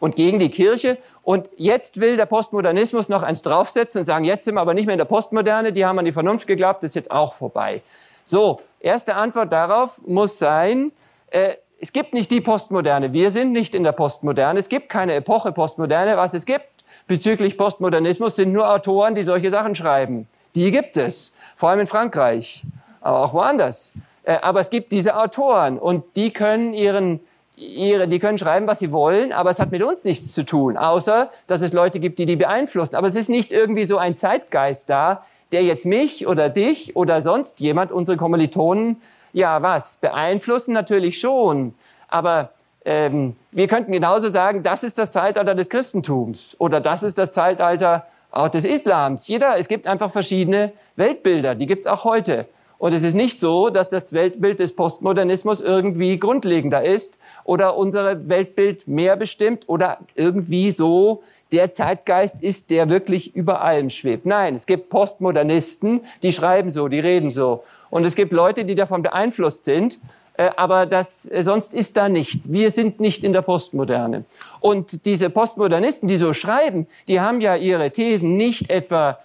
und 0.00 0.16
gegen 0.16 0.38
die 0.38 0.50
Kirche. 0.50 0.98
Und 1.22 1.50
jetzt 1.56 2.00
will 2.00 2.16
der 2.16 2.26
Postmodernismus 2.26 3.08
noch 3.08 3.22
eins 3.22 3.42
draufsetzen 3.42 4.00
und 4.00 4.04
sagen, 4.04 4.24
jetzt 4.24 4.46
sind 4.46 4.54
wir 4.54 4.60
aber 4.60 4.74
nicht 4.74 4.86
mehr 4.86 4.94
in 4.94 4.98
der 4.98 5.04
Postmoderne, 5.04 5.72
die 5.72 5.84
haben 5.84 5.98
an 5.98 6.04
die 6.04 6.12
Vernunft 6.12 6.46
geglaubt, 6.46 6.82
das 6.82 6.92
ist 6.92 6.94
jetzt 6.94 7.10
auch 7.10 7.34
vorbei. 7.34 7.82
So, 8.24 8.60
erste 8.80 9.14
Antwort 9.14 9.52
darauf 9.52 10.00
muss 10.06 10.38
sein, 10.38 10.92
äh, 11.30 11.56
es 11.80 11.92
gibt 11.92 12.14
nicht 12.14 12.30
die 12.30 12.40
Postmoderne. 12.40 13.12
Wir 13.12 13.30
sind 13.30 13.52
nicht 13.52 13.74
in 13.74 13.84
der 13.84 13.92
Postmoderne. 13.92 14.58
Es 14.58 14.70
gibt 14.70 14.88
keine 14.88 15.12
Epoche 15.14 15.52
Postmoderne. 15.52 16.16
Was 16.16 16.32
es 16.32 16.46
gibt 16.46 16.64
bezüglich 17.06 17.58
Postmodernismus 17.58 18.36
sind 18.36 18.52
nur 18.52 18.72
Autoren, 18.72 19.14
die 19.14 19.22
solche 19.22 19.50
Sachen 19.50 19.74
schreiben. 19.74 20.26
Die 20.54 20.70
gibt 20.70 20.96
es 20.96 21.32
vor 21.56 21.70
allem 21.70 21.80
in 21.80 21.86
Frankreich, 21.86 22.64
aber 23.00 23.20
auch 23.20 23.34
woanders. 23.34 23.92
Äh, 24.24 24.38
aber 24.40 24.60
es 24.60 24.70
gibt 24.70 24.92
diese 24.92 25.16
Autoren 25.16 25.78
und 25.78 26.04
die 26.16 26.32
können 26.32 26.72
ihren 26.72 27.20
ihre, 27.56 28.08
die 28.08 28.18
können 28.18 28.38
schreiben, 28.38 28.66
was 28.66 28.80
sie 28.80 28.92
wollen, 28.92 29.32
aber 29.32 29.50
es 29.50 29.60
hat 29.60 29.70
mit 29.70 29.82
uns 29.82 30.04
nichts 30.04 30.32
zu 30.32 30.44
tun, 30.44 30.76
außer 30.76 31.30
dass 31.46 31.62
es 31.62 31.72
Leute 31.72 32.00
gibt, 32.00 32.18
die 32.18 32.26
die 32.26 32.36
beeinflussen. 32.36 32.96
Aber 32.96 33.06
es 33.06 33.16
ist 33.16 33.28
nicht 33.28 33.52
irgendwie 33.52 33.84
so 33.84 33.96
ein 33.98 34.16
Zeitgeist 34.16 34.90
da, 34.90 35.24
der 35.52 35.62
jetzt 35.62 35.86
mich 35.86 36.26
oder 36.26 36.48
dich 36.48 36.96
oder 36.96 37.22
sonst 37.22 37.60
jemand, 37.60 37.92
unsere 37.92 38.16
Kommilitonen, 38.16 39.00
ja 39.32 39.62
was, 39.62 39.98
beeinflussen 39.98 40.72
natürlich 40.72 41.20
schon. 41.20 41.74
Aber 42.08 42.50
ähm, 42.84 43.36
wir 43.52 43.68
könnten 43.68 43.92
genauso 43.92 44.30
sagen, 44.30 44.62
das 44.62 44.82
ist 44.82 44.98
das 44.98 45.12
Zeitalter 45.12 45.54
des 45.54 45.68
Christentums 45.68 46.56
oder 46.58 46.80
das 46.80 47.02
ist 47.02 47.18
das 47.18 47.30
Zeitalter 47.30 48.06
auch 48.34 48.48
des 48.48 48.64
Islams. 48.64 49.28
Jeder, 49.28 49.58
es 49.58 49.68
gibt 49.68 49.86
einfach 49.86 50.10
verschiedene 50.10 50.72
Weltbilder, 50.96 51.54
die 51.54 51.66
gibt 51.66 51.82
es 51.82 51.86
auch 51.86 52.04
heute. 52.04 52.46
Und 52.78 52.92
es 52.92 53.04
ist 53.04 53.14
nicht 53.14 53.40
so, 53.40 53.70
dass 53.70 53.88
das 53.88 54.12
Weltbild 54.12 54.60
des 54.60 54.74
Postmodernismus 54.74 55.60
irgendwie 55.60 56.18
grundlegender 56.18 56.84
ist 56.84 57.18
oder 57.44 57.76
unser 57.76 58.28
Weltbild 58.28 58.88
mehr 58.88 59.16
bestimmt 59.16 59.68
oder 59.68 59.98
irgendwie 60.16 60.70
so 60.70 61.22
der 61.52 61.72
Zeitgeist 61.72 62.42
ist, 62.42 62.70
der 62.70 62.88
wirklich 62.90 63.34
über 63.36 63.62
allem 63.62 63.88
schwebt. 63.88 64.26
Nein, 64.26 64.56
es 64.56 64.66
gibt 64.66 64.90
Postmodernisten, 64.90 66.00
die 66.22 66.32
schreiben 66.32 66.70
so, 66.70 66.88
die 66.88 66.98
reden 66.98 67.30
so. 67.30 67.62
Und 67.90 68.04
es 68.04 68.16
gibt 68.16 68.32
Leute, 68.32 68.64
die 68.64 68.74
davon 68.74 69.02
beeinflusst 69.02 69.64
sind. 69.64 70.00
Äh, 70.36 70.50
aber 70.56 70.86
das, 70.86 71.30
äh, 71.30 71.42
sonst 71.42 71.74
ist 71.74 71.96
da 71.96 72.08
nichts. 72.08 72.50
Wir 72.50 72.70
sind 72.70 73.00
nicht 73.00 73.22
in 73.24 73.32
der 73.32 73.42
Postmoderne. 73.42 74.24
Und 74.60 75.06
diese 75.06 75.30
Postmodernisten, 75.30 76.08
die 76.08 76.16
so 76.16 76.32
schreiben, 76.32 76.86
die 77.08 77.20
haben 77.20 77.40
ja 77.40 77.54
ihre 77.56 77.90
Thesen 77.90 78.36
nicht 78.36 78.70
etwa 78.70 79.18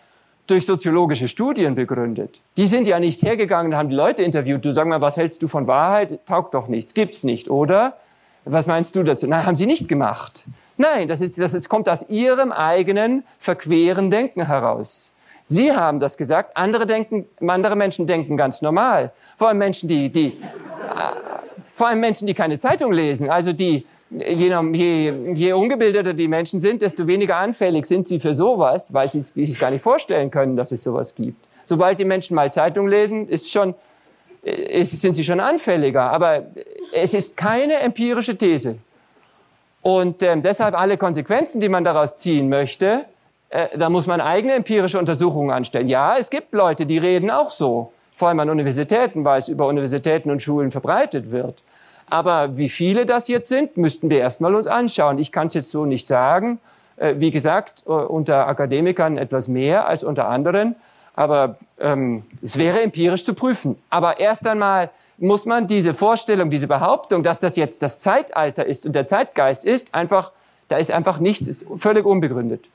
durch 0.46 0.66
soziologische 0.66 1.28
Studien 1.28 1.76
begründet. 1.76 2.42
Die 2.58 2.66
sind 2.66 2.88
ja 2.88 3.00
nicht 3.00 3.22
hergegangen 3.22 3.72
und 3.72 3.78
haben 3.78 3.90
die 3.90 3.96
Leute 3.96 4.24
interviewt. 4.24 4.66
Du 4.66 4.72
sag 4.72 4.88
mal, 4.88 5.02
was 5.02 5.18
hältst 5.18 5.42
du 5.44 5.48
von 5.48 5.68
Wahrheit? 5.68 6.26
Taugt 6.26 6.54
doch 6.54 6.68
nichts, 6.68 6.94
gibt's 6.94 7.24
nicht, 7.24 7.50
oder? 7.50 7.98
Was 8.46 8.66
meinst 8.66 8.96
du 8.96 9.04
dazu? 9.04 9.28
Nein, 9.28 9.46
haben 9.46 9.56
sie 9.56 9.68
nicht 9.68 9.88
gemacht. 9.88 10.46
Nein, 10.78 11.08
das, 11.08 11.22
ist, 11.22 11.40
das 11.40 11.54
ist, 11.54 11.70
kommt 11.70 11.90
aus 11.90 12.08
ihrem 12.10 12.52
eigenen 12.52 13.24
verqueren 13.38 14.10
Denken 14.10 14.48
heraus. 14.48 15.14
Sie 15.46 15.74
haben 15.74 16.00
das 16.00 16.16
gesagt, 16.16 16.56
andere, 16.56 16.86
denken, 16.86 17.26
andere 17.46 17.76
Menschen 17.76 18.08
denken 18.08 18.38
ganz 18.38 18.62
normal. 18.62 19.12
Vor 19.38 19.50
allem 19.50 19.58
Menschen, 19.58 19.90
die, 19.90 20.10
die, 20.10 20.40
vor 21.74 21.88
allem 21.88 22.00
Menschen, 22.00 22.28
die 22.28 22.34
keine 22.34 22.58
Zeitung 22.60 22.92
lesen, 22.92 23.30
also 23.30 23.54
die, 23.54 23.86
je, 24.12 24.52
je, 24.74 25.14
je 25.34 25.54
ungebildeter 25.54 26.14
die 26.14 26.28
Menschen 26.28 26.60
sind, 26.60 26.82
desto 26.82 27.08
weniger 27.08 27.38
anfällig 27.38 27.86
sind 27.86 28.08
sie 28.08 28.20
für 28.20 28.34
sowas, 28.34 28.94
weil 28.94 29.10
sie 29.10 29.22
sich 29.22 29.60
gar 29.60 29.72
nicht 29.72 29.82
vorstellen 29.82 30.30
können, 30.32 30.58
dass 30.58 30.72
es 30.72 30.84
sowas 30.84 31.16
gibt. 31.16 31.48
Sobald 31.66 32.00
die 32.00 32.06
Menschen 32.06 32.36
mal 32.36 32.52
Zeitung 32.52 32.88
lesen, 32.88 33.28
ist 33.30 33.52
schon, 33.52 33.76
ist, 34.42 35.00
sind 35.00 35.16
sie 35.16 35.24
schon 35.24 35.40
anfälliger. 35.40 36.12
Aber 36.12 36.48
es 36.92 37.14
ist 37.14 37.38
keine 37.38 37.76
empirische 37.76 38.36
These. 38.36 38.80
Und 39.82 40.24
äh, 40.24 40.36
deshalb 40.42 40.78
alle 40.78 40.98
Konsequenzen, 40.98 41.62
die 41.62 41.70
man 41.70 41.84
daraus 41.84 42.16
ziehen 42.16 42.50
möchte, 42.50 43.06
äh, 43.50 43.78
da 43.78 43.90
muss 43.90 44.08
man 44.08 44.20
eigene 44.20 44.54
empirische 44.54 45.00
Untersuchungen 45.00 45.52
anstellen. 45.52 45.88
Ja, 45.88 46.18
es 46.18 46.30
gibt 46.30 46.54
Leute, 46.54 46.86
die 46.86 46.98
reden 46.98 47.30
auch 47.30 47.52
so, 47.52 47.94
vor 48.20 48.28
allem 48.28 48.42
an 48.42 48.50
Universitäten, 48.50 49.24
weil 49.24 49.40
es 49.40 49.48
über 49.48 49.66
Universitäten 49.68 50.30
und 50.30 50.44
Schulen 50.44 50.72
verbreitet 50.72 51.32
wird. 51.32 51.64
Aber 52.10 52.58
wie 52.58 52.68
viele 52.68 53.06
das 53.06 53.30
jetzt 53.30 53.48
sind, 53.48 53.78
müssten 53.78 54.10
wir 54.10 54.20
erstmal 54.20 54.56
uns 54.56 54.68
anschauen. 54.68 55.20
Ich 55.20 55.32
kann 55.32 55.48
es 55.48 55.54
jetzt 55.54 55.72
so 55.72 55.86
nicht 55.86 56.06
sagen. 56.06 56.60
Äh, 56.98 57.16
wie 57.20 57.32
gesagt, 57.32 57.84
äh, 57.86 57.92
unter 57.92 58.46
Akademikern 58.48 59.18
etwas 59.18 59.48
mehr 59.48 59.88
als 59.88 60.04
unter 60.04 60.28
anderen. 60.28 60.76
Aber 61.16 61.56
ähm, 61.80 62.24
es 62.42 62.58
wäre 62.58 62.82
empirisch 62.82 63.24
zu 63.24 63.34
prüfen. 63.34 63.78
Aber 63.90 64.20
erst 64.20 64.46
einmal 64.46 64.90
muss 65.18 65.46
man 65.46 65.68
diese 65.68 65.94
Vorstellung, 65.94 66.50
diese 66.50 66.68
Behauptung, 66.68 67.24
dass 67.24 67.40
das 67.40 67.56
jetzt 67.56 67.82
das 67.84 68.02
Zeitalter 68.02 68.66
ist 68.66 68.86
und 68.86 68.94
der 68.94 69.08
Zeitgeist 69.08 69.64
ist, 69.64 69.96
einfach, 69.96 70.34
da 70.68 70.76
ist 70.76 70.92
einfach 70.92 71.20
nichts, 71.20 71.48
ist 71.48 71.66
völlig 71.78 72.06
unbegründet. 72.06 72.66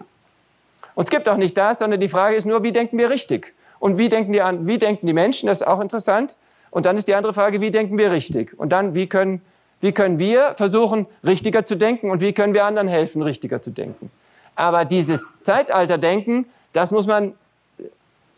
Und 0.95 1.05
es 1.05 1.11
gibt 1.11 1.29
auch 1.29 1.37
nicht 1.37 1.59
das, 1.59 1.81
sondern 1.81 2.01
die 2.01 2.09
Frage 2.09 2.35
ist 2.37 2.47
nur, 2.47 2.63
wie 2.63 2.73
denken 2.73 2.97
wir 2.97 3.11
richtig? 3.11 3.53
Und 3.85 3.99
wie 3.99 4.09
denken 4.09 4.33
die, 4.33 4.41
an, 4.41 4.67
wie 4.67 4.79
denken 4.79 5.07
die 5.07 5.13
Menschen? 5.13 5.47
Das 5.47 5.61
ist 5.61 5.67
auch 5.67 5.79
interessant. 5.79 6.37
Und 6.71 6.87
dann 6.87 6.97
ist 6.97 7.07
die 7.07 7.15
andere 7.15 7.35
Frage, 7.35 7.61
wie 7.61 7.71
denken 7.71 7.99
wir 7.99 8.13
richtig? 8.13 8.59
Und 8.59 8.71
dann, 8.71 8.95
wie 8.95 9.07
können, 9.09 9.43
wie 9.83 9.93
können 9.93 10.19
wir 10.19 10.55
versuchen, 10.55 11.05
richtiger 11.23 11.67
zu 11.67 11.77
denken 11.77 12.11
und 12.11 12.23
wie 12.23 12.33
können 12.33 12.55
wir 12.55 12.65
anderen 12.65 12.89
helfen, 12.89 13.21
richtiger 13.21 13.61
zu 13.61 13.71
denken? 13.71 14.11
Aber 14.55 14.87
dieses 14.87 15.35
Zeitalterdenken, 15.43 16.47
das 16.73 16.93
muss 16.93 17.07
man 17.07 17.35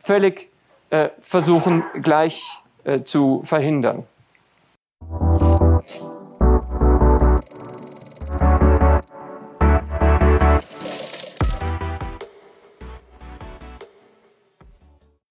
völlig 0.00 0.48
äh, 0.90 1.10
versuchen, 1.20 1.84
gleich 2.02 2.42
äh, 2.82 3.04
zu 3.04 3.42
verhindern. 3.44 4.02